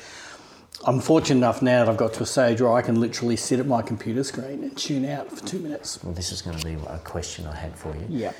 I'm 0.85 1.01
fortunate 1.01 1.37
enough 1.37 1.61
now 1.61 1.83
that 1.83 1.91
I've 1.91 1.97
got 1.97 2.13
to 2.13 2.23
a 2.23 2.25
stage 2.25 2.61
where 2.61 2.71
I 2.71 2.81
can 2.81 2.99
literally 3.01 3.35
sit 3.35 3.59
at 3.59 3.67
my 3.67 3.81
computer 3.81 4.23
screen 4.23 4.63
and 4.63 4.77
tune 4.77 5.05
out 5.05 5.29
for 5.29 5.45
two 5.45 5.59
minutes. 5.59 6.01
Well, 6.03 6.13
this 6.13 6.31
is 6.31 6.41
going 6.41 6.57
to 6.57 6.65
be 6.65 6.73
a 6.87 6.99
question 6.99 7.45
I 7.45 7.55
had 7.55 7.75
for 7.77 7.93
you. 7.95 8.05
Yeah. 8.09 8.31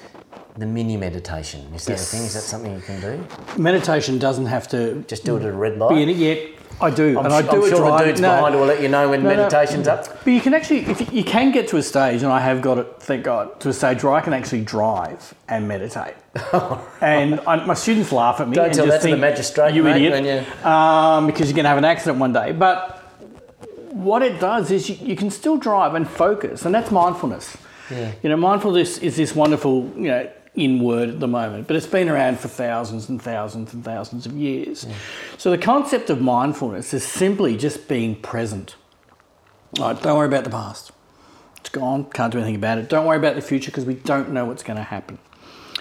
The 0.57 0.65
mini 0.65 0.95
meditation 0.95 1.61
is 1.73 1.85
that 1.85 1.93
Yes. 1.93 2.13
a 2.13 2.15
thing? 2.15 2.25
Is 2.25 2.33
that 2.35 2.41
something 2.41 2.73
you 2.73 2.81
can 2.81 3.01
do? 3.01 3.25
Meditation 3.61 4.19
doesn't 4.19 4.45
have 4.45 4.67
to 4.69 5.03
Just 5.07 5.25
do 5.25 5.35
it 5.35 5.43
at 5.43 5.49
a 5.49 5.51
red 5.51 5.77
light. 5.77 5.89
be 5.95 6.01
in 6.03 6.09
it 6.09 6.15
yet. 6.17 6.39
I 6.81 6.89
do, 6.89 7.19
I'm, 7.19 7.25
and 7.25 7.33
I 7.33 7.41
do 7.41 7.49
I'm 7.49 7.57
it 7.63 7.69
sure 7.69 7.69
the 7.71 7.75
driving. 7.87 8.07
dudes 8.07 8.21
No. 8.21 8.35
behind 8.37 8.55
will 8.55 8.65
let 8.65 8.81
you 8.81 8.87
know 8.87 9.09
when 9.09 9.21
No, 9.21 9.29
no. 9.31 9.35
meditation's 9.35 9.87
up. 9.89 10.23
But 10.23 10.31
you 10.31 10.39
can 10.39 10.53
actually, 10.53 10.85
if 10.85 11.01
you, 11.01 11.07
you 11.11 11.23
can 11.25 11.51
get 11.51 11.67
to 11.69 11.77
a 11.77 11.83
stage, 11.83 12.23
and 12.23 12.31
I 12.31 12.39
have 12.39 12.61
got 12.61 12.77
it, 12.77 12.87
thank 12.99 13.25
God, 13.25 13.59
to 13.59 13.69
a 13.69 13.73
stage 13.73 14.01
where 14.01 14.13
I 14.13 14.21
can 14.21 14.31
actually 14.33 14.61
drive 14.61 15.33
and 15.49 15.67
meditate. 15.67 16.13
And 17.01 17.39
I, 17.41 17.65
my 17.65 17.73
students 17.73 18.11
laugh 18.11 18.39
at 18.39 18.47
me. 18.47 18.55
Don't 18.55 18.73
tell 18.73 18.85
that 18.87 19.01
to 19.01 19.07
the 19.09 19.17
magistrate, 19.17 19.73
you 19.73 19.83
mate, 19.83 20.01
idiot, 20.05 20.45
you- 20.63 20.69
um, 20.69 21.25
because 21.27 21.47
you're 21.49 21.55
going 21.55 21.63
to 21.65 21.69
have 21.69 21.77
an 21.77 21.85
accident 21.85 22.19
one 22.19 22.33
day. 22.33 22.51
But 22.51 22.97
what 23.91 24.21
it 24.21 24.39
does 24.39 24.71
is 24.71 24.89
you, 24.89 24.95
you 25.01 25.15
can 25.15 25.31
still 25.31 25.57
drive 25.57 25.95
and 25.95 26.07
focus, 26.07 26.65
and 26.65 26.73
that's 26.73 26.91
mindfulness. 26.91 27.57
Yeah. 27.89 28.11
You 28.21 28.29
know, 28.29 28.37
mindfulness 28.37 28.99
is 28.99 29.15
this 29.17 29.35
wonderful, 29.35 29.91
you 29.95 30.07
know, 30.09 30.29
in 30.55 30.79
word 30.83 31.09
at 31.09 31.19
the 31.19 31.27
moment, 31.27 31.67
but 31.67 31.75
it's 31.75 31.87
been 31.87 32.09
around 32.09 32.39
for 32.39 32.47
thousands 32.47 33.07
and 33.09 33.21
thousands 33.21 33.73
and 33.73 33.83
thousands 33.83 34.25
of 34.25 34.33
years. 34.33 34.85
So 35.37 35.51
the 35.51 35.57
concept 35.57 36.09
of 36.09 36.21
mindfulness 36.21 36.93
is 36.93 37.03
simply 37.03 37.55
just 37.57 37.87
being 37.87 38.15
present. 38.15 38.75
Right, 39.79 39.99
don't 40.01 40.17
worry 40.17 40.27
about 40.27 40.43
the 40.43 40.49
past. 40.49 40.91
It's 41.59 41.69
gone, 41.69 42.05
can't 42.11 42.31
do 42.31 42.39
anything 42.39 42.55
about 42.55 42.77
it. 42.77 42.89
Don't 42.89 43.05
worry 43.05 43.17
about 43.17 43.35
the 43.35 43.41
future 43.41 43.71
because 43.71 43.85
we 43.85 43.93
don't 43.95 44.31
know 44.31 44.45
what's 44.45 44.63
going 44.63 44.77
to 44.77 44.83
happen. 44.83 45.17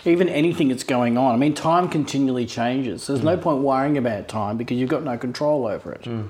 Even 0.05 0.29
anything 0.29 0.69
that's 0.69 0.85
going 0.85 1.19
on. 1.19 1.35
I 1.35 1.39
mean, 1.39 1.55
time 1.55 1.89
continually 1.89 2.47
changes. 2.47 3.07
There's 3.07 3.23
no 3.23 3.37
mm. 3.37 3.43
point 3.43 3.63
worrying 3.63 3.99
about 3.99 4.29
time 4.29 4.57
because 4.57 4.79
you've 4.79 4.91
got 4.91 5.03
no 5.03 5.19
control 5.19 5.67
over 5.67 5.93
it. 5.93 6.03
Mm. 6.03 6.29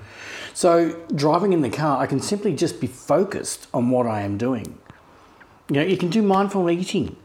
So, 0.53 0.99
driving 1.13 1.53
in 1.53 1.61
the 1.61 1.69
car, 1.69 2.01
I 2.01 2.07
can 2.07 2.19
simply 2.19 2.55
just 2.55 2.81
be 2.81 2.87
focused 2.87 3.67
on 3.73 3.89
what 3.91 4.07
I 4.07 4.21
am 4.21 4.37
doing. 4.37 4.79
You 5.69 5.75
know, 5.75 5.83
you 5.83 5.97
can 5.97 6.09
do 6.09 6.21
mindful 6.21 6.69
eating, 6.69 7.15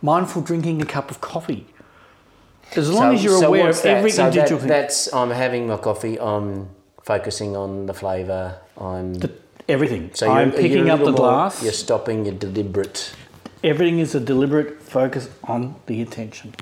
mindful 0.00 0.42
drinking 0.42 0.80
a 0.80 0.86
cup 0.86 1.10
of 1.10 1.20
coffee. 1.20 1.66
As 2.76 2.90
long 2.90 3.14
as 3.14 3.22
you're 3.22 3.38
so 3.38 3.48
aware 3.48 3.68
of 3.68 3.82
that? 3.82 3.98
every 3.98 4.10
so 4.10 4.26
individual 4.26 4.58
that, 4.58 4.60
thing. 4.60 4.68
That's 4.68 5.12
I'm 5.12 5.30
having 5.30 5.66
my 5.66 5.76
coffee. 5.76 6.18
I'm 6.18 6.70
focusing 7.02 7.56
on 7.56 7.86
the 7.86 7.94
flavour. 7.94 8.58
I'm 8.78 9.14
The- 9.14 9.32
everything. 9.68 10.10
so 10.14 10.26
you're, 10.26 10.34
I'm 10.34 10.50
picking 10.50 10.90
up 10.90 11.00
the 11.00 11.12
more- 11.12 11.14
glass. 11.14 11.62
You're 11.62 11.72
stopping. 11.72 12.24
You're 12.24 12.34
deliberate. 12.34 13.14
Everything 13.64 13.98
is 13.98 14.14
a 14.14 14.20
deliberate 14.20 14.80
focus 14.82 15.28
on 15.42 15.74
the 15.86 16.00
attention. 16.02 16.54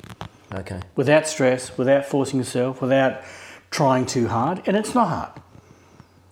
Okay. 0.55 0.81
without 0.97 1.27
stress, 1.27 1.77
without 1.79 2.05
forcing 2.05 2.39
yourself, 2.39 2.83
without 2.83 3.23
trying 3.71 4.07
too 4.07 4.29
hard. 4.29 4.63
And 4.67 4.77
it's 4.77 4.95
not 4.95 5.09
hard. 5.09 5.43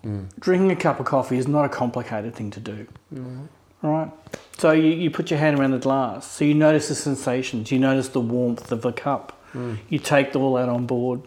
Mm. 0.04 0.38
Drinking 0.38 0.70
a 0.70 0.76
cup 0.76 1.00
of 1.00 1.06
coffee 1.06 1.38
is 1.38 1.48
not 1.48 1.64
a 1.64 1.68
complicated 1.68 2.35
thing 2.35 2.50
to 2.52 2.61
do. 2.61 2.87
Mm-hmm. 3.14 3.44
All 3.83 3.92
right? 3.92 4.11
So 4.59 4.72
you, 4.72 4.90
you 4.90 5.11
put 5.11 5.30
your 5.30 5.38
hand 5.38 5.59
around 5.59 5.72
the 5.72 5.78
glass. 5.78 6.30
So 6.30 6.44
you 6.44 6.54
notice 6.54 6.88
the 6.88 6.94
sensations, 6.94 7.72
you 7.72 7.78
notice 7.78 8.09
the 8.09 8.20
warmth 8.20 8.70
of 8.70 8.83
the 8.83 8.92
cup. 8.92 9.42
Mm. 9.54 9.78
You 9.88 9.98
take 9.98 10.37
all 10.37 10.54
that 10.54 10.68
on 10.68 10.87
board. 10.87 11.22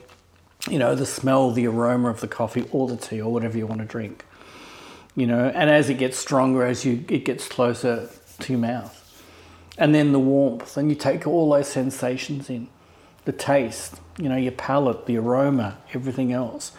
You 0.69 0.79
know, 0.79 0.95
the 0.95 1.05
smell, 1.05 1.51
the 1.51 1.67
aroma 1.67 2.09
of 2.09 2.21
the 2.21 2.27
coffee 2.27 2.65
or 2.71 2.87
the 2.87 2.95
tea 2.95 3.21
or 3.21 3.33
whatever 3.33 3.57
you 3.57 3.67
want 3.67 3.81
to 3.81 3.87
drink. 3.87 4.23
You 5.15 5.27
know, 5.27 5.51
and 5.53 5.69
as 5.69 5.89
it 5.89 5.95
gets 5.95 6.17
stronger, 6.17 6.65
as 6.65 6.85
you 6.85 7.03
it 7.09 7.25
gets 7.25 7.47
closer 7.47 8.09
to 8.39 8.53
your 8.53 8.59
mouth. 8.59 9.02
And 9.77 9.93
then 9.95 10.11
the 10.11 10.19
warmth, 10.19 10.77
and 10.77 10.89
you 10.89 10.95
take 10.95 11.25
all 11.25 11.49
those 11.51 11.67
sensations 11.67 12.49
in 12.49 12.67
the 13.25 13.31
taste, 13.31 13.95
you 14.17 14.29
know, 14.29 14.35
your 14.35 14.51
palate, 14.51 15.05
the 15.05 15.17
aroma, 15.17 15.77
everything 15.93 16.31
else. 16.31 16.71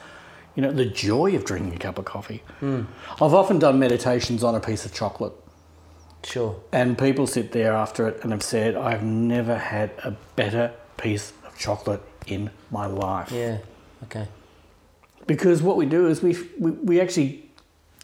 You 0.55 0.63
know, 0.63 0.71
the 0.71 0.85
joy 0.87 1.35
of 1.35 1.45
drinking 1.45 1.75
a 1.75 1.79
cup 1.79 1.99
of 1.99 2.05
coffee. 2.05 2.43
Hmm. 2.61 2.83
I've 3.21 3.35
often 3.35 3.59
done 3.59 3.79
meditations 3.81 4.45
on 4.45 4.55
a 4.55 4.61
piece 4.61 4.85
of 4.87 4.95
chocolate, 4.95 5.33
Sure. 6.23 6.55
and 6.71 6.97
people 6.97 7.27
sit 7.27 7.51
there 7.51 7.73
after 7.73 8.07
it 8.07 8.23
and 8.23 8.31
have 8.31 8.43
said, 8.43 8.77
I've 8.77 9.03
never 9.03 9.59
had 9.59 9.91
a 10.05 10.13
better 10.37 10.73
piece 10.97 11.33
of 11.45 11.59
chocolate 11.59 12.03
in 12.27 12.51
my 12.71 12.87
life. 12.87 13.33
Yeah. 13.33 13.59
Okay. 14.05 14.29
Because 15.27 15.61
what 15.63 15.77
we 15.77 15.87
do 15.87 16.07
is 16.07 16.23
we, 16.23 16.37
we, 16.59 16.71
we 16.71 17.01
actually 17.01 17.51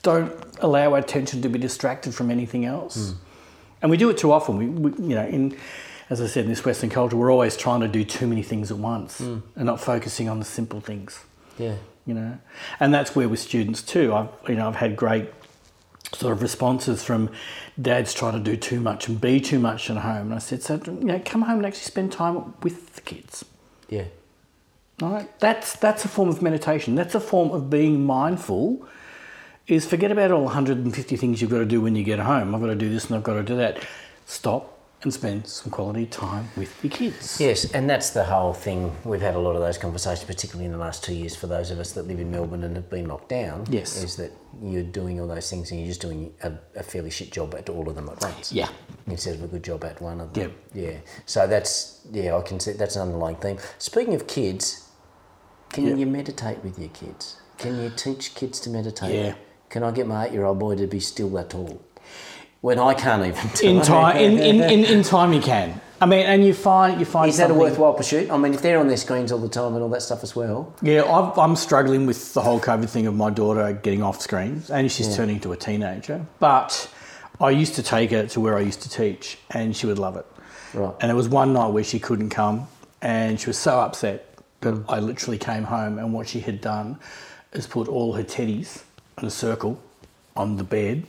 don't 0.02 0.32
allow 0.60 0.92
our 0.92 0.98
attention 0.98 1.42
to 1.42 1.48
be 1.48 1.58
distracted 1.58 2.14
from 2.14 2.30
anything 2.32 2.64
else. 2.64 3.12
Hmm. 3.12 3.18
And 3.82 3.90
we 3.90 3.96
do 3.96 4.10
it 4.10 4.18
too 4.18 4.32
often. 4.32 4.56
We, 4.56 4.66
we, 4.66 4.90
you 5.08 5.14
know, 5.14 5.26
in, 5.26 5.56
as 6.10 6.20
I 6.20 6.26
said, 6.26 6.44
in 6.44 6.50
this 6.50 6.64
Western 6.64 6.90
culture, 6.90 7.16
we're 7.16 7.32
always 7.32 7.56
trying 7.56 7.80
to 7.80 7.88
do 7.88 8.04
too 8.04 8.26
many 8.26 8.42
things 8.42 8.70
at 8.70 8.78
once 8.78 9.18
hmm. 9.18 9.38
and 9.56 9.66
not 9.66 9.80
focusing 9.80 10.28
on 10.28 10.38
the 10.38 10.44
simple 10.44 10.80
things, 10.80 11.24
Yeah. 11.58 11.76
you 12.06 12.14
know. 12.14 12.38
And 12.78 12.92
that's 12.92 13.14
where 13.16 13.28
with 13.28 13.40
students 13.40 13.82
too, 13.82 14.14
I've, 14.14 14.28
you 14.48 14.56
know, 14.56 14.68
I've 14.68 14.76
had 14.76 14.96
great 14.96 15.30
sort 16.12 16.32
of 16.32 16.42
responses 16.42 17.04
from 17.04 17.30
dads 17.80 18.12
trying 18.12 18.32
to 18.32 18.40
do 18.40 18.56
too 18.56 18.80
much 18.80 19.08
and 19.08 19.20
be 19.20 19.40
too 19.40 19.58
much 19.58 19.88
at 19.90 19.98
home. 19.98 20.26
And 20.26 20.34
I 20.34 20.38
said, 20.38 20.62
so, 20.62 20.80
you 20.84 20.92
know, 21.04 21.22
come 21.24 21.42
home 21.42 21.58
and 21.58 21.66
actually 21.66 21.82
spend 21.82 22.12
time 22.12 22.54
with 22.62 22.94
the 22.96 23.00
kids. 23.00 23.44
Yeah. 23.88 24.04
All 25.02 25.10
right, 25.10 25.40
that's 25.40 25.76
that's 25.76 26.04
a 26.04 26.08
form 26.08 26.28
of 26.28 26.42
meditation. 26.42 26.94
That's 26.94 27.14
a 27.14 27.20
form 27.20 27.52
of 27.52 27.70
being 27.70 28.04
mindful. 28.04 28.86
Is 29.66 29.86
forget 29.86 30.10
about 30.10 30.32
all 30.32 30.44
150 30.44 31.16
things 31.16 31.40
you've 31.40 31.50
got 31.50 31.58
to 31.58 31.64
do 31.64 31.80
when 31.80 31.94
you 31.94 32.02
get 32.02 32.18
home. 32.18 32.54
I've 32.54 32.60
got 32.60 32.68
to 32.68 32.74
do 32.74 32.88
this 32.90 33.06
and 33.06 33.16
I've 33.16 33.22
got 33.22 33.34
to 33.34 33.42
do 33.42 33.56
that. 33.56 33.84
Stop, 34.26 34.80
and 35.02 35.12
spend 35.14 35.46
some 35.46 35.70
quality 35.70 36.04
time 36.06 36.48
with 36.56 36.84
your 36.84 36.90
kids. 36.90 37.40
Yes, 37.40 37.72
and 37.72 37.88
that's 37.88 38.10
the 38.10 38.24
whole 38.24 38.52
thing. 38.52 38.94
We've 39.04 39.20
had 39.20 39.34
a 39.34 39.38
lot 39.38 39.56
of 39.56 39.62
those 39.62 39.78
conversations, 39.78 40.24
particularly 40.26 40.66
in 40.66 40.72
the 40.72 40.78
last 40.78 41.02
two 41.02 41.14
years, 41.14 41.34
for 41.34 41.46
those 41.46 41.70
of 41.70 41.78
us 41.78 41.92
that 41.92 42.06
live 42.06 42.20
in 42.20 42.30
Melbourne 42.30 42.64
and 42.64 42.76
have 42.76 42.90
been 42.90 43.08
locked 43.08 43.30
down. 43.30 43.64
Yes. 43.70 44.02
Is 44.02 44.16
that 44.16 44.30
you're 44.62 44.82
doing 44.82 45.18
all 45.18 45.26
those 45.26 45.48
things 45.48 45.70
and 45.70 45.80
you're 45.80 45.88
just 45.88 46.02
doing 46.02 46.34
a, 46.42 46.52
a 46.76 46.82
fairly 46.82 47.10
shit 47.10 47.32
job 47.32 47.54
at 47.54 47.70
all 47.70 47.88
of 47.88 47.94
them 47.94 48.08
at 48.10 48.20
once. 48.20 48.52
Yeah. 48.52 48.68
Instead 49.06 49.36
of 49.36 49.44
a 49.44 49.48
good 49.48 49.64
job 49.64 49.84
at 49.84 50.00
one 50.02 50.20
of 50.20 50.34
them. 50.34 50.52
Yep. 50.74 50.84
Yeah. 50.92 50.98
So 51.24 51.46
that's, 51.46 52.06
yeah, 52.12 52.36
I 52.36 52.42
can 52.42 52.60
see 52.60 52.72
that's 52.72 52.96
an 52.96 53.02
underlying 53.02 53.36
theme. 53.36 53.58
Speaking 53.78 54.14
of 54.14 54.26
kids, 54.26 54.86
can 55.70 55.86
Yep. 55.86 55.98
you 55.98 56.06
meditate 56.06 56.62
with 56.62 56.78
your 56.78 56.90
kids? 56.90 57.40
Can 57.56 57.82
you 57.82 57.90
teach 57.90 58.34
kids 58.34 58.60
to 58.60 58.70
meditate? 58.70 59.14
Yeah. 59.14 59.34
Can 59.70 59.84
I 59.84 59.92
get 59.92 60.08
my 60.08 60.26
eight 60.26 60.32
year 60.32 60.44
old 60.44 60.58
boy 60.58 60.74
to 60.74 60.86
be 60.88 60.98
still 60.98 61.30
that 61.30 61.50
tall? 61.50 61.80
When 62.60 62.78
I 62.78 62.92
can't 62.92 63.24
even 63.24 63.50
do 63.54 63.68
In 63.68 63.82
time, 63.82 64.16
in, 64.16 64.38
in, 64.38 64.62
in, 64.62 64.84
in 64.84 65.02
time, 65.02 65.32
you 65.32 65.40
can. 65.40 65.80
I 66.02 66.06
mean, 66.06 66.26
and 66.26 66.44
you 66.44 66.54
find 66.54 66.98
you 66.98 67.06
find 67.06 67.28
Is 67.28 67.36
that 67.36 67.50
a 67.50 67.54
worthwhile 67.54 67.94
pursuit? 67.94 68.30
I 68.30 68.36
mean, 68.36 68.52
if 68.52 68.62
they're 68.62 68.78
on 68.78 68.88
their 68.88 68.96
screens 68.96 69.30
all 69.32 69.38
the 69.38 69.48
time 69.48 69.74
and 69.74 69.82
all 69.82 69.88
that 69.90 70.02
stuff 70.02 70.22
as 70.22 70.34
well. 70.34 70.74
Yeah, 70.82 71.04
I've, 71.04 71.38
I'm 71.38 71.56
struggling 71.56 72.06
with 72.06 72.34
the 72.34 72.40
whole 72.40 72.58
COVID 72.58 72.88
thing 72.88 73.06
of 73.06 73.14
my 73.14 73.30
daughter 73.30 73.72
getting 73.72 74.02
off 74.02 74.20
screens, 74.20 74.70
and 74.70 74.90
she's 74.90 75.14
turning 75.14 75.36
into 75.36 75.52
a 75.52 75.56
teenager. 75.56 76.26
But 76.38 76.90
I 77.38 77.50
used 77.50 77.74
to 77.76 77.82
take 77.82 78.10
her 78.10 78.26
to 78.26 78.40
where 78.40 78.56
I 78.56 78.60
used 78.60 78.82
to 78.82 78.88
teach, 78.88 79.38
and 79.50 79.76
she 79.76 79.86
would 79.86 79.98
love 79.98 80.16
it. 80.16 80.26
Right. 80.74 80.94
And 81.00 81.10
there 81.10 81.16
was 81.16 81.28
one 81.28 81.52
night 81.52 81.68
where 81.68 81.84
she 81.84 82.00
couldn't 82.00 82.30
come, 82.30 82.66
and 83.02 83.38
she 83.38 83.46
was 83.46 83.58
so 83.58 83.78
upset 83.78 84.34
that 84.62 84.74
mm. 84.74 84.84
I 84.88 85.00
literally 85.00 85.38
came 85.38 85.64
home, 85.64 85.98
and 85.98 86.12
what 86.14 86.28
she 86.28 86.40
had 86.40 86.60
done 86.60 86.98
is 87.52 87.66
put 87.66 87.88
all 87.88 88.14
her 88.14 88.24
teddies 88.24 88.82
in 89.20 89.26
a 89.26 89.30
circle 89.30 89.80
on 90.36 90.56
the 90.56 90.64
bed, 90.64 91.04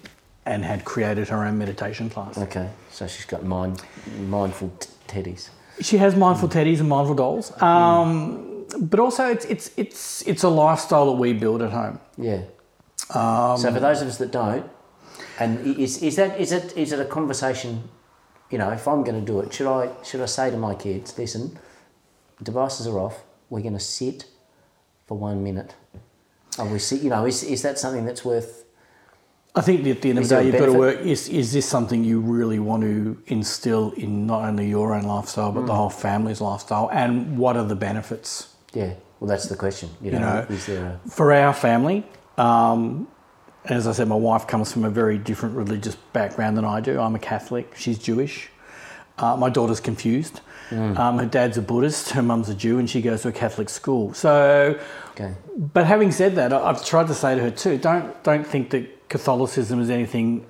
and 0.45 0.63
had 0.65 0.83
created 0.85 1.29
her 1.29 1.45
own 1.45 1.57
meditation 1.57 2.09
class. 2.09 2.37
Okay, 2.37 2.69
so 2.89 3.07
she's 3.07 3.25
got 3.25 3.43
mind, 3.43 3.81
mindful 4.27 4.71
t- 4.79 4.89
teddies. 5.07 5.49
She 5.79 5.97
has 5.97 6.15
mindful 6.15 6.49
teddies 6.49 6.79
and 6.79 6.89
mindful 6.89 7.15
dolls, 7.15 7.59
um, 7.61 8.65
but 8.79 8.99
also 8.99 9.27
it's 9.27 9.45
it's 9.45 9.71
it's 9.77 10.21
it's 10.27 10.43
a 10.43 10.49
lifestyle 10.49 11.05
that 11.07 11.19
we 11.19 11.33
build 11.33 11.61
at 11.61 11.71
home. 11.71 11.99
Yeah. 12.17 12.41
Um, 13.13 13.57
so 13.57 13.71
for 13.73 13.79
those 13.79 14.01
of 14.01 14.07
us 14.07 14.17
that 14.17 14.31
don't, 14.31 14.69
and 15.39 15.59
is, 15.77 16.01
is 16.01 16.15
that 16.15 16.39
is 16.39 16.51
it 16.51 16.75
is 16.77 16.91
it 16.91 16.99
a 16.99 17.05
conversation? 17.05 17.89
You 18.49 18.57
know, 18.57 18.69
if 18.71 18.87
I'm 18.87 19.03
going 19.03 19.19
to 19.19 19.25
do 19.25 19.39
it, 19.39 19.53
should 19.53 19.67
I 19.67 19.89
should 20.03 20.21
I 20.21 20.25
say 20.25 20.51
to 20.51 20.57
my 20.57 20.75
kids, 20.75 21.17
listen, 21.17 21.57
devices 22.43 22.87
are 22.87 22.99
off. 22.99 23.23
We're 23.49 23.61
going 23.61 23.73
to 23.73 23.79
sit 23.79 24.25
for 25.07 25.17
one 25.17 25.43
minute. 25.43 25.75
We 26.59 26.79
sit? 26.79 27.01
You 27.01 27.09
know, 27.09 27.25
is 27.25 27.43
is 27.43 27.61
that 27.61 27.79
something 27.79 28.05
that's 28.05 28.25
worth? 28.25 28.65
I 29.53 29.61
think 29.61 29.85
at 29.85 30.01
the 30.01 30.09
end 30.09 30.19
of 30.19 30.29
the 30.29 30.35
day, 30.35 30.45
you've 30.45 30.57
got 30.57 30.65
to 30.67 30.73
work. 30.73 30.99
Is 30.99 31.27
is 31.27 31.51
this 31.51 31.67
something 31.67 32.03
you 32.03 32.19
really 32.21 32.59
want 32.59 32.83
to 32.83 33.21
instill 33.27 33.91
in 33.91 34.25
not 34.25 34.43
only 34.43 34.69
your 34.69 34.93
own 34.93 35.03
lifestyle 35.03 35.51
but 35.51 35.65
the 35.65 35.75
whole 35.75 35.89
family's 35.89 36.41
lifestyle? 36.41 36.89
And 36.91 37.37
what 37.37 37.57
are 37.57 37.65
the 37.65 37.75
benefits? 37.75 38.55
Yeah. 38.73 38.93
Well, 39.19 39.27
that's 39.27 39.47
the 39.47 39.55
question. 39.55 39.89
You 40.01 40.11
know, 40.11 40.19
know, 40.19 40.45
is 40.49 40.65
there 40.65 40.99
a 41.05 41.09
For 41.09 41.31
our 41.31 41.53
family, 41.53 42.03
um, 42.37 43.07
as 43.65 43.87
I 43.87 43.91
said, 43.91 44.07
my 44.07 44.15
wife 44.15 44.47
comes 44.47 44.71
from 44.71 44.83
a 44.83 44.89
very 44.89 45.17
different 45.17 45.55
religious 45.55 45.95
background 45.95 46.57
than 46.57 46.65
I 46.65 46.79
do. 46.79 46.99
I'm 46.99 47.13
a 47.15 47.19
Catholic. 47.19 47.75
She's 47.75 47.99
Jewish. 47.99 48.49
Uh, 49.17 49.35
my 49.37 49.49
daughter's 49.49 49.79
confused. 49.79 50.41
Um, 50.71 51.17
her 51.19 51.25
dad's 51.25 51.57
a 51.57 51.61
Buddhist. 51.61 52.11
Her 52.11 52.21
mum's 52.21 52.49
a 52.49 52.55
Jew, 52.55 52.79
and 52.79 52.89
she 52.89 53.01
goes 53.01 53.23
to 53.23 53.29
a 53.29 53.31
Catholic 53.31 53.69
school. 53.69 54.13
So, 54.13 54.79
okay? 55.11 55.35
but 55.57 55.85
having 55.85 56.11
said 56.11 56.35
that, 56.35 56.53
I've 56.53 56.85
tried 56.85 57.07
to 57.07 57.13
say 57.13 57.35
to 57.35 57.41
her 57.41 57.51
too: 57.51 57.77
don't 57.77 58.23
don't 58.23 58.45
think 58.45 58.69
that 58.71 59.09
Catholicism 59.09 59.81
is 59.81 59.89
anything 59.89 60.45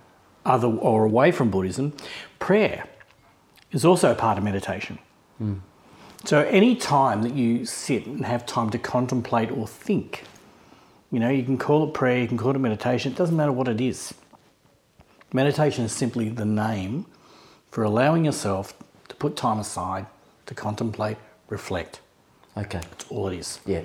other 0.45 0.67
or 0.67 1.05
away 1.05 1.31
from 1.31 1.49
Buddhism. 1.49 1.93
Prayer 2.39 2.85
is 3.71 3.85
also 3.85 4.11
a 4.11 4.15
part 4.15 4.37
of 4.37 4.43
meditation. 4.43 4.99
So 6.23 6.41
any 6.41 6.75
time 6.75 7.23
that 7.23 7.33
you 7.33 7.65
sit 7.65 8.05
and 8.05 8.25
have 8.25 8.45
time 8.45 8.69
to 8.71 8.77
contemplate 8.77 9.49
or 9.49 9.67
think, 9.67 10.23
you 11.11 11.19
know, 11.19 11.29
you 11.29 11.43
can 11.43 11.57
call 11.57 11.87
it 11.87 11.95
prayer, 11.95 12.19
you 12.19 12.27
can 12.27 12.37
call 12.37 12.51
it 12.51 12.59
meditation. 12.59 13.11
It 13.11 13.17
doesn't 13.17 13.35
matter 13.35 13.51
what 13.51 13.67
it 13.67 13.81
is. 13.81 14.13
Meditation 15.33 15.85
is 15.85 15.91
simply 15.91 16.29
the 16.29 16.45
name 16.45 17.07
for 17.71 17.83
allowing 17.83 18.25
yourself 18.25 18.73
to 19.11 19.17
put 19.17 19.35
time 19.35 19.59
aside 19.59 20.05
to 20.45 20.53
contemplate, 20.55 21.17
reflect. 21.49 21.99
Okay. 22.55 22.79
That's 22.79 23.05
all 23.11 23.27
it 23.27 23.37
is. 23.37 23.59
Yeah. 23.65 23.81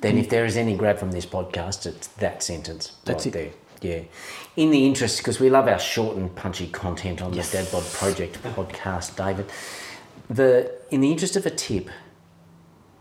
Then, 0.00 0.16
if 0.16 0.30
there 0.30 0.46
is 0.46 0.56
any 0.56 0.74
grab 0.74 0.98
from 0.98 1.12
this 1.12 1.26
podcast, 1.26 1.86
it's 1.86 2.08
that 2.08 2.42
sentence 2.42 2.96
That's 3.04 3.26
right 3.26 3.36
it. 3.36 3.52
there. 3.80 3.96
Yeah. 3.96 4.04
In 4.56 4.70
the 4.70 4.86
interest, 4.86 5.18
because 5.18 5.38
we 5.38 5.50
love 5.50 5.68
our 5.68 5.78
short 5.78 6.16
and 6.16 6.34
punchy 6.34 6.66
content 6.68 7.20
on 7.20 7.32
the 7.32 7.42
Dad 7.42 7.70
Bod 7.70 7.84
Project 7.84 8.42
podcast, 8.42 9.16
David. 9.16 9.46
The 10.30 10.72
in 10.90 11.02
the 11.02 11.10
interest 11.10 11.36
of 11.36 11.44
a 11.44 11.50
tip, 11.50 11.90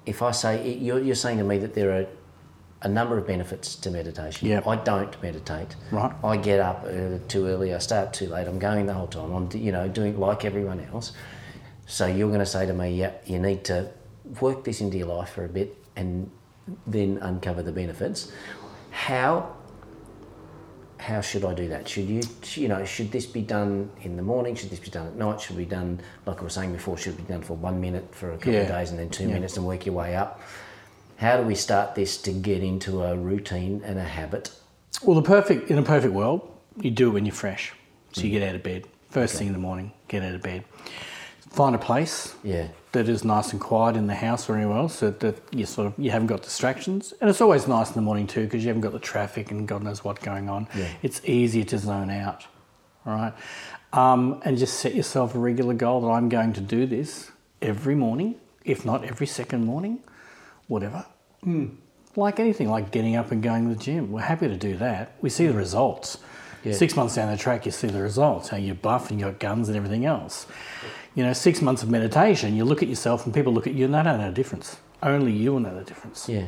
if 0.06 0.21
I 0.21 0.32
say 0.32 0.73
you're, 0.73 0.99
you're 0.99 1.15
saying 1.15 1.38
to 1.38 1.45
me 1.45 1.58
that 1.60 1.73
there 1.73 1.91
are 1.97 2.06
a 2.82 2.89
number 2.89 3.17
of 3.17 3.26
benefits 3.26 3.76
to 3.78 3.89
meditation. 3.89 4.49
Yeah. 4.49 4.62
I 4.67 4.76
don't 4.76 5.21
meditate. 5.23 5.78
Right. 5.91 6.12
I 6.23 6.36
get 6.36 6.60
up 6.60 6.86
too 7.30 7.45
early. 7.45 7.73
I 7.73 7.78
stay 7.78 7.97
up 7.97 8.12
too 8.12 8.28
late. 8.28 8.47
I'm 8.47 8.60
going 8.60 8.86
the 8.86 8.93
whole 8.93 9.08
time. 9.08 9.32
I'm 9.34 9.49
you 9.54 9.71
know 9.71 9.88
doing 9.88 10.19
like 10.19 10.43
everyone 10.43 10.82
else. 10.91 11.13
So 11.86 12.08
you're 12.08 12.30
going 12.30 12.39
to 12.39 12.46
say 12.46 12.65
to 12.65 12.74
me, 12.74 12.96
yeah, 12.96 13.13
you 13.26 13.39
need 13.39 13.63
to 13.65 13.89
work 14.39 14.63
this 14.63 14.82
into 14.82 14.98
your 14.98 15.08
life 15.08 15.30
for 15.30 15.46
a 15.46 15.50
bit 15.50 15.78
and 15.96 16.30
then 16.88 17.17
uncover 17.22 17.62
the 17.62 17.72
benefits. 17.72 18.32
How 18.91 19.56
how 20.98 21.19
should 21.19 21.43
I 21.43 21.54
do 21.54 21.67
that? 21.67 21.88
Should 21.89 22.06
you 22.06 22.22
you 22.54 22.69
know 22.69 22.86
should 22.86 23.12
this 23.12 23.26
be 23.26 23.41
done 23.41 23.89
in 24.02 24.15
the 24.15 24.24
morning? 24.24 24.56
Should 24.56 24.69
this 24.69 24.80
be 24.80 24.89
done 24.89 25.08
at 25.08 25.15
night? 25.15 25.41
Should 25.41 25.58
it 25.58 25.60
be 25.60 25.65
done 25.65 26.00
like 26.26 26.39
I 26.39 26.43
was 26.43 26.54
saying 26.54 26.72
before? 26.72 26.98
Should 26.98 27.15
it 27.15 27.28
be 27.28 27.34
done 27.34 27.41
for 27.41 27.56
one 27.56 27.82
minute 27.82 28.15
for 28.15 28.32
a 28.32 28.38
couple 28.38 28.56
of 28.56 28.67
days 28.67 28.91
and 28.91 29.00
then 29.00 29.10
two 29.10 29.28
Yeah. 29.28 29.34
minutes 29.34 29.58
and 29.58 29.65
work 29.65 29.86
your 29.86 29.96
way 29.96 30.15
up? 30.15 30.39
How 31.17 31.38
do 31.38 31.43
we 31.43 31.56
start 31.56 31.96
this 31.96 32.17
to 32.22 32.32
get 32.32 32.63
into 32.63 33.04
a 33.04 33.17
routine 33.17 33.82
and 33.84 34.00
a 34.00 34.04
habit? 34.04 34.52
Well, 35.04 35.15
the 35.15 35.28
perfect 35.28 35.69
in 35.69 35.78
a 35.78 35.84
perfect 35.84 36.13
world, 36.13 36.50
you 36.80 36.91
do 36.91 37.10
it 37.10 37.12
when 37.12 37.26
you're 37.26 37.36
fresh. 37.36 37.74
So 38.13 38.22
you 38.22 38.30
mm. 38.30 38.39
get 38.39 38.50
out 38.50 38.56
of 38.56 38.63
bed 38.63 38.88
first 39.10 39.36
thing 39.36 39.48
in 39.48 39.54
the 39.54 39.60
morning. 39.60 39.91
Get 40.08 40.24
out 40.24 40.34
of 40.34 40.41
bed. 40.41 40.63
Find 41.54 41.76
a 41.76 41.80
place 41.80 42.36
Yeah. 42.44 42.68
that 42.94 43.08
is 43.08 43.24
nice 43.24 43.52
and 43.52 43.62
quiet 43.62 43.96
in 43.96 44.08
the 44.08 44.16
house 44.16 44.50
or 44.50 44.56
anywhere 44.56 44.78
else, 44.80 44.96
so 44.96 45.12
that 45.12 45.36
you 45.52 45.66
sort 45.66 45.88
of 45.88 45.94
you 45.98 46.10
haven't 46.12 46.28
got 46.28 46.42
distractions. 46.42 47.13
And 47.22 47.30
it's 47.30 47.42
always 47.42 47.68
nice 47.68 47.89
in 47.89 47.94
the 47.96 48.02
morning 48.02 48.28
too 48.28 48.44
because 48.46 48.63
you 48.63 48.70
haven't 48.70 48.82
got 48.82 48.92
the 48.92 49.00
traffic 49.00 49.52
and 49.52 49.68
God 49.68 49.84
knows 49.84 50.04
what 50.04 50.20
going 50.20 50.50
on. 50.50 50.68
Yeah. 50.76 50.88
It's 51.04 51.22
easier 51.26 51.63
to 51.66 51.78
zone 51.78 52.10
out. 52.10 52.48
All 53.06 53.13
right, 53.13 53.34
um, 53.92 54.42
and 54.46 54.58
just 54.58 54.80
set 54.80 54.96
yourself 54.96 55.36
a 55.36 55.38
regular 55.39 55.74
goal 55.74 56.02
that 56.02 56.08
I'm 56.08 56.30
going 56.30 56.54
to 56.54 56.62
do 56.62 56.86
this 56.86 57.32
every 57.62 57.96
morning, 57.96 58.36
if 58.63 58.86
not 58.86 59.04
every 59.04 59.28
second 59.28 59.66
morning, 59.66 60.00
whatever. 60.68 61.06
Like 62.16 62.39
anything, 62.39 62.70
like 62.70 62.92
getting 62.92 63.16
up 63.16 63.32
and 63.32 63.44
going 63.44 63.68
to 63.68 63.76
the 63.76 63.84
gym. 63.84 64.12
We're 64.12 64.22
happy 64.22 64.48
to 64.48 64.56
do 64.56 64.78
that. 64.78 65.16
We 65.22 65.30
see 65.30 65.48
the 65.48 65.54
results. 65.54 66.18
Yeah. 66.63 66.72
Six 66.74 66.96
months 66.96 67.16
down 67.16 67.30
the 67.30 67.36
track, 67.38 67.66
you 67.66 67.72
see 67.74 67.88
the 67.88 68.02
results. 68.02 68.48
How 68.50 68.56
you're 68.58 68.74
buff 68.76 69.10
and 69.12 69.20
you 69.20 69.26
got 69.26 69.39
guns 69.39 69.68
and 69.68 69.76
everything 69.76 70.06
else. 70.06 70.46
You 71.15 71.23
know, 71.23 71.34
six 71.34 71.62
months 71.62 71.84
of 71.84 71.89
meditation, 71.89 72.56
you 72.56 72.65
look 72.65 72.82
at 72.82 72.89
yourself 72.89 73.26
and 73.26 73.34
people 73.34 73.54
look 73.54 73.67
at 73.67 73.73
you 73.73 73.86
and 73.86 73.93
they 73.93 74.02
don't 74.04 74.17
know 74.19 74.28
the 74.30 74.34
difference. 74.34 74.78
Only 75.02 75.32
you 75.32 75.54
will 75.54 75.60
know 75.60 75.78
the 75.78 75.84
difference. 75.84 76.28
Yeah. 76.28 76.45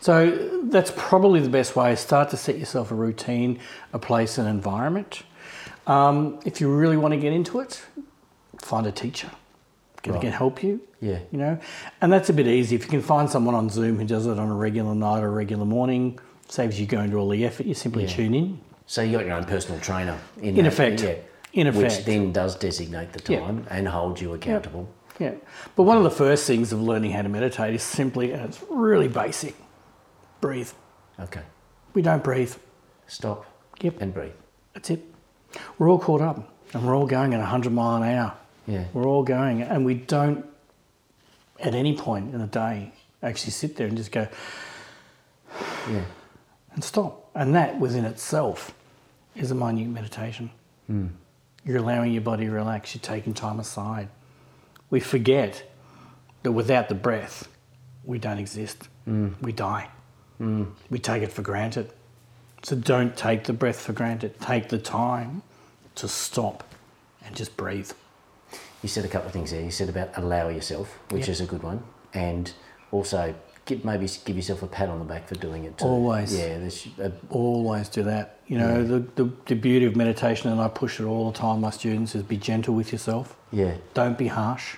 So 0.00 0.60
that's 0.64 0.92
probably 0.96 1.40
the 1.40 1.48
best 1.48 1.76
way. 1.76 1.94
Start 1.96 2.30
to 2.30 2.36
set 2.36 2.58
yourself 2.58 2.90
a 2.90 2.94
routine, 2.94 3.58
a 3.92 3.98
place, 3.98 4.38
an 4.38 4.46
environment. 4.46 5.22
Um, 5.86 6.40
if 6.44 6.60
you 6.60 6.68
really 6.74 6.96
want 6.96 7.12
to 7.14 7.20
get 7.20 7.32
into 7.32 7.60
it, 7.60 7.84
find 8.60 8.86
a 8.86 8.92
teacher. 8.92 9.30
Can, 10.02 10.12
Right. 10.14 10.22
can 10.22 10.32
help 10.32 10.62
you. 10.62 10.80
Yeah. 11.00 11.18
You 11.30 11.38
know, 11.38 11.58
and 12.00 12.12
that's 12.12 12.28
a 12.28 12.32
bit 12.32 12.46
easy. 12.46 12.74
If 12.76 12.84
you 12.84 12.88
can 12.90 13.02
find 13.02 13.28
someone 13.30 13.54
on 13.54 13.68
Zoom 13.70 13.98
who 13.98 14.04
does 14.04 14.26
it 14.26 14.38
on 14.38 14.48
a 14.48 14.54
regular 14.54 14.94
night 14.94 15.22
or 15.22 15.26
a 15.28 15.30
regular 15.30 15.64
morning, 15.64 16.18
saves 16.48 16.80
you 16.80 16.86
going 16.86 17.10
to 17.10 17.16
all 17.18 17.28
the 17.28 17.44
effort. 17.44 17.66
You 17.66 17.74
simply 17.74 18.04
Yeah. 18.04 18.10
tune 18.10 18.34
in. 18.34 18.60
So 18.86 19.02
you 19.02 19.16
got 19.18 19.26
your 19.26 19.34
own 19.34 19.44
personal 19.44 19.80
trainer 19.80 20.16
in, 20.40 20.50
In 20.50 20.54
that, 20.56 20.66
effect. 20.68 21.02
yeah, 21.02 21.14
In 21.56 21.74
which 21.74 22.04
then 22.04 22.32
does 22.32 22.54
designate 22.54 23.12
the 23.14 23.32
Yeah. 23.32 23.40
time 23.40 23.66
and 23.70 23.88
hold 23.88 24.20
you 24.20 24.34
accountable. 24.34 24.88
Yeah. 25.18 25.32
But 25.74 25.84
one 25.84 25.96
of 25.96 26.04
the 26.04 26.10
first 26.10 26.46
things 26.46 26.70
of 26.72 26.80
learning 26.82 27.12
how 27.12 27.22
to 27.22 27.28
meditate 27.30 27.74
is 27.74 27.82
simply, 27.82 28.32
and 28.32 28.42
it's 28.44 28.62
really 28.70 29.08
basic, 29.08 29.54
breathe. 30.42 30.70
Okay, 31.18 31.40
We 31.94 32.02
don't 32.02 32.22
breathe. 32.22 32.54
stop. 33.06 33.46
Yep. 33.80 34.00
and 34.02 34.12
breathe. 34.14 34.32
That's 34.74 34.90
it. 34.90 35.02
We're 35.78 35.88
all 35.90 35.98
caught 35.98 36.20
up 36.20 36.46
and 36.74 36.86
we're 36.86 36.94
all 36.96 37.06
going 37.06 37.32
at 37.34 37.40
100 37.40 37.72
mile 37.72 38.02
an 38.02 38.08
hour. 38.16 38.34
Yeah. 38.66 38.84
We're 38.92 39.06
all 39.06 39.22
going 39.22 39.62
and 39.62 39.84
we 39.86 39.94
don't, 39.94 40.44
at 41.60 41.74
any 41.74 41.96
point 41.96 42.34
in 42.34 42.40
the 42.40 42.46
day, 42.46 42.92
actually 43.22 43.52
sit 43.52 43.76
there 43.76 43.86
and 43.86 43.96
just 43.96 44.12
go 44.12 44.28
Yeah, 45.90 46.04
and 46.74 46.82
stop. 46.84 47.30
And 47.34 47.54
that 47.54 47.78
within 47.80 48.04
itself 48.04 48.74
is 49.34 49.50
a 49.50 49.54
minute 49.54 49.88
meditation. 49.88 50.50
Hmm. 50.86 51.06
You're 51.66 51.78
allowing 51.78 52.12
your 52.12 52.22
body 52.22 52.46
to 52.46 52.50
relax, 52.52 52.94
you're 52.94 53.02
taking 53.02 53.34
time 53.34 53.58
aside. 53.60 54.08
We 54.88 55.00
forget 55.00 55.68
that 56.44 56.52
without 56.52 56.88
the 56.88 56.94
breath, 56.94 57.48
we 58.04 58.18
don't 58.18 58.38
exist. 58.38 58.88
Mm. 59.06 59.34
We 59.42 59.50
die. 59.52 59.88
Mm. 60.40 60.70
We 60.90 61.00
take 61.00 61.22
it 61.24 61.32
for 61.32 61.42
granted. 61.42 61.90
So 62.62 62.76
don't 62.76 63.16
take 63.16 63.44
the 63.44 63.52
breath 63.52 63.80
for 63.80 63.92
granted. 63.92 64.40
Take 64.40 64.68
the 64.68 64.78
time 64.78 65.42
to 65.96 66.06
stop 66.08 66.62
and 67.24 67.34
just 67.34 67.56
breathe. 67.56 67.90
you 68.82 68.88
said 68.88 69.04
a 69.04 69.08
couple 69.08 69.26
of 69.26 69.32
things 69.32 69.50
there. 69.50 69.62
You 69.62 69.72
said 69.72 69.88
about 69.88 70.10
allow 70.16 70.48
yourself, 70.48 70.96
which 71.10 71.22
Yep. 71.22 71.28
is 71.30 71.40
a 71.40 71.46
good 71.46 71.62
one, 71.64 71.82
and 72.14 72.52
also 72.92 73.34
give, 73.66 73.84
maybe 73.84 74.08
give 74.24 74.36
yourself 74.36 74.62
a 74.62 74.66
pat 74.66 74.88
on 74.88 74.98
the 74.98 75.04
back 75.04 75.28
for 75.28 75.34
doing 75.34 75.64
it 75.64 75.76
too. 75.76 75.84
Always. 75.84 76.36
Yeah, 76.36 76.58
there's 76.58 76.86
a, 76.98 77.12
Always 77.30 77.88
do 77.88 78.02
that. 78.04 78.38
You 78.46 78.58
know, 78.58 78.82
the, 78.84 79.00
the, 79.22 79.30
the 79.46 79.54
beauty 79.54 79.84
of 79.86 79.94
meditation, 79.96 80.50
and 80.50 80.60
I 80.60 80.68
push 80.68 80.98
it 81.00 81.04
all 81.04 81.30
the 81.30 81.38
time, 81.38 81.60
my 81.60 81.70
students, 81.70 82.14
is 82.14 82.22
be 82.22 82.36
gentle 82.36 82.74
with 82.74 82.92
yourself. 82.92 83.36
yeah, 83.52 83.74
Don't 83.92 84.16
be 84.16 84.28
harsh. 84.28 84.76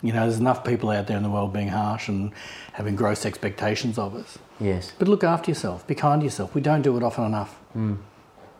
You 0.00 0.12
know, 0.12 0.20
there's 0.20 0.38
enough 0.38 0.64
people 0.64 0.90
out 0.90 1.06
there 1.06 1.16
in 1.16 1.22
the 1.22 1.30
world 1.30 1.52
being 1.52 1.68
harsh 1.68 2.08
and 2.08 2.32
having 2.72 2.94
gross 2.94 3.24
expectations 3.26 3.98
of 3.98 4.14
us. 4.14 4.38
yes, 4.60 4.92
But 4.98 5.08
look 5.08 5.24
after 5.24 5.50
yourself. 5.50 5.86
Be 5.86 5.94
kind 5.94 6.20
to 6.20 6.24
yourself. 6.24 6.54
We 6.54 6.60
don't 6.60 6.82
do 6.82 6.96
it 6.96 7.02
often 7.02 7.24
enough. 7.24 7.54
Hmm. 7.72 7.94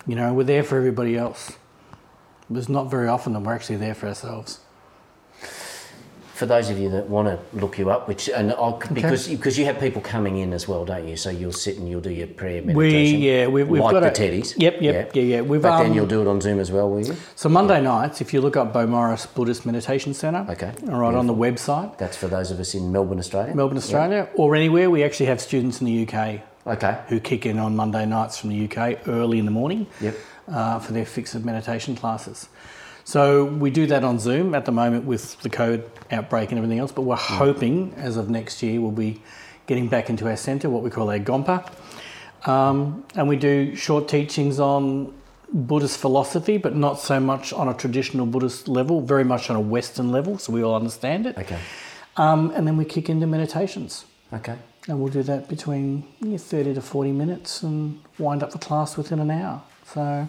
You 0.07 0.17
know, 0.17 0.33
we're 0.35 0.45
there 0.45 0.63
for 0.65 0.77
everybody 0.79 1.17
else. 1.17 1.53
There's 2.51 2.69
not 2.69 2.91
very 2.91 3.09
often 3.09 3.33
that 3.35 3.41
we're 3.41 3.55
actually 3.55 3.77
there 3.77 3.95
for 3.95 4.07
ourselves. 4.09 4.61
For 6.35 6.47
those 6.47 6.69
of 6.69 6.79
you 6.81 6.91
that 6.91 7.09
want 7.09 7.29
to 7.29 7.39
look 7.57 7.79
you 7.79 7.91
up, 7.91 8.09
which 8.09 8.29
and 8.29 8.51
I'll, 8.55 8.83
because 8.93 9.29
because 9.29 9.57
you 9.57 9.67
have 9.67 9.79
people 9.79 10.03
coming 10.03 10.39
in 10.39 10.53
as 10.53 10.67
well, 10.67 10.85
don't 10.85 11.07
you? 11.07 11.17
So 11.17 11.31
you'll 11.31 11.53
sit 11.53 11.79
and 11.79 11.89
you'll 11.89 12.01
do 12.01 12.11
your 12.11 12.27
prayer 12.27 12.61
meditation. 12.61 13.21
We 13.21 13.31
yeah, 13.31 13.47
we've, 13.47 13.69
we've 13.69 13.81
like 13.81 13.93
got 13.93 14.01
the 14.01 14.09
a, 14.09 14.13
teddies. 14.13 14.53
Yep, 14.59 14.83
yep, 14.83 15.15
yeah, 15.15 15.23
yeah. 15.23 15.41
We've 15.43 15.63
but 15.63 15.79
then 15.79 15.91
um, 15.91 15.95
you'll 15.95 16.09
do 16.09 16.21
it 16.23 16.27
on 16.27 16.41
Zoom 16.41 16.59
as 16.59 16.73
well, 16.73 16.91
will 16.91 17.07
you? 17.07 17.15
So 17.37 17.49
Monday 17.49 17.81
nights, 17.81 18.21
if 18.21 18.35
you 18.35 18.41
look 18.41 18.57
up 18.57 18.73
Bo 18.73 18.85
Morris 18.85 19.27
Buddhist 19.27 19.65
Meditation 19.65 20.13
Centre, 20.13 20.45
Okay, 20.51 20.73
all 20.89 20.99
right, 20.99 21.15
on 21.15 21.29
the 21.29 21.35
website, 21.35 21.99
That's 21.99 22.17
for 22.17 22.27
those 22.27 22.51
of 22.51 22.59
us 22.59 22.75
in 22.75 22.91
Melbourne, 22.91 23.21
Australia. 23.21 23.55
Melbourne, 23.55 23.79
Australia, 23.79 24.29
or 24.35 24.57
anywhere, 24.57 24.91
we 24.91 25.05
actually 25.05 25.27
have 25.27 25.41
students 25.41 25.81
in 25.81 25.87
the 25.87 26.03
UK 26.05 26.41
Okay. 26.67 26.99
who 27.09 27.21
kick 27.21 27.47
in 27.47 27.61
on 27.61 27.77
Monday 27.77 28.07
nights 28.07 28.39
from 28.39 28.51
the 28.51 28.65
UK 28.69 29.07
early 29.07 29.39
in 29.39 29.45
the 29.45 29.53
morning 29.53 29.87
Yep. 30.01 30.17
uh, 30.49 30.79
for 30.81 30.93
their 30.95 31.07
fixed 31.07 31.37
meditation 31.45 31.95
classes. 31.95 32.49
So 33.05 33.45
we 33.45 33.71
do 33.71 33.87
that 33.87 34.03
on 34.03 34.19
Zoom 34.19 34.55
at 34.55 34.65
the 34.65 34.73
moment 34.73 35.05
with 35.05 35.41
the 35.43 35.51
COVID 35.51 35.85
outbreak 36.11 36.51
and 36.51 36.59
everything 36.59 36.79
else, 36.79 36.91
but 36.91 37.03
we're 37.03 37.17
hoping 37.17 37.93
as 37.97 38.17
of 38.17 38.31
next 38.31 38.63
year 38.63 38.81
we'll 38.81 38.91
be 38.91 39.21
getting 39.67 39.89
back 39.89 40.09
into 40.11 40.29
our 40.29 40.37
centre, 40.37 40.71
what 40.71 40.83
we 40.83 40.91
call 40.91 41.11
our 41.11 41.19
Gompa. 41.19 41.71
Um, 42.49 43.05
and 43.15 43.29
we 43.29 43.37
do 43.37 43.75
short 43.75 44.09
teachings 44.09 44.59
on 44.59 45.13
Buddhist 45.53 45.99
philosophy, 45.99 46.59
but 46.59 46.75
not 46.75 46.99
so 46.99 47.21
much 47.21 47.53
on 47.53 47.69
a 47.69 47.75
traditional 47.75 48.27
Buddhist 48.27 48.69
level, 48.69 49.01
very 49.01 49.25
much 49.25 49.51
on 49.51 49.57
a 49.57 49.61
Western 49.61 50.11
level, 50.11 50.39
so 50.39 50.53
we 50.53 50.63
all 50.63 50.75
understand 50.75 51.27
it. 51.27 51.39
Okay. 51.39 51.59
Um, 52.17 52.51
and 52.55 52.67
then 52.67 52.77
we 52.77 52.85
kick 52.85 53.09
into 53.09 53.27
meditations. 53.27 54.05
Okay. 54.33 54.57
And 54.89 55.01
we'll 55.01 55.13
do 55.13 55.23
that 55.23 55.49
between 55.49 56.05
yeah, 56.21 56.37
30 56.37 56.75
to 56.75 56.83
40 56.83 57.13
minutes 57.13 57.63
and 57.63 58.01
wind 58.19 58.43
up 58.43 58.51
the 58.51 58.59
class 58.59 58.97
within 58.97 59.19
an 59.19 59.31
hour. 59.31 59.63
So 59.87 60.29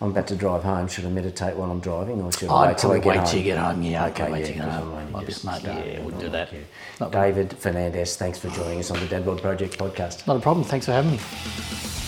I'm 0.00 0.10
about 0.10 0.26
to 0.28 0.36
drive 0.36 0.62
home. 0.64 0.88
Should 0.88 1.04
I 1.06 1.08
meditate 1.08 1.56
while 1.56 1.70
I'm 1.70 1.80
driving, 1.80 2.20
or 2.20 2.32
should 2.32 2.48
I 2.50 2.54
I'd 2.54 2.68
wait 2.68 2.78
till 2.78 2.90
I 2.92 2.98
get 2.98 3.06
wait 3.06 3.16
home? 3.18 3.26
till 3.26 3.38
you 3.38 3.44
get 3.44 3.58
home. 3.58 3.82
Yeah, 3.82 4.06
Okay, 4.06 4.22
okay, 4.24 4.32
wait 4.32 4.38
yeah, 4.40 4.46
till 4.46 4.56
you 4.56 4.62
get 4.62 4.70
home. 4.70 5.12
Might 5.12 5.26
be 5.26 5.32
smart. 5.32 5.62
Yeah, 5.62 6.00
we'll 6.00 6.18
do 6.18 6.28
that. 6.30 6.50
David 7.10 7.52
Fernandez, 7.58 8.16
thanks 8.16 8.38
for 8.38 8.48
joining 8.50 8.80
us 8.80 8.90
on 8.90 8.98
the 9.00 9.06
Dad 9.06 9.24
Bod 9.24 9.40
Project 9.40 9.78
podcast. 9.78 10.26
not 10.26 10.36
a 10.36 10.40
problem. 10.40 10.64
Thanks 10.64 10.86
for 10.86 10.92
having 10.92 11.12
me. 11.12 12.03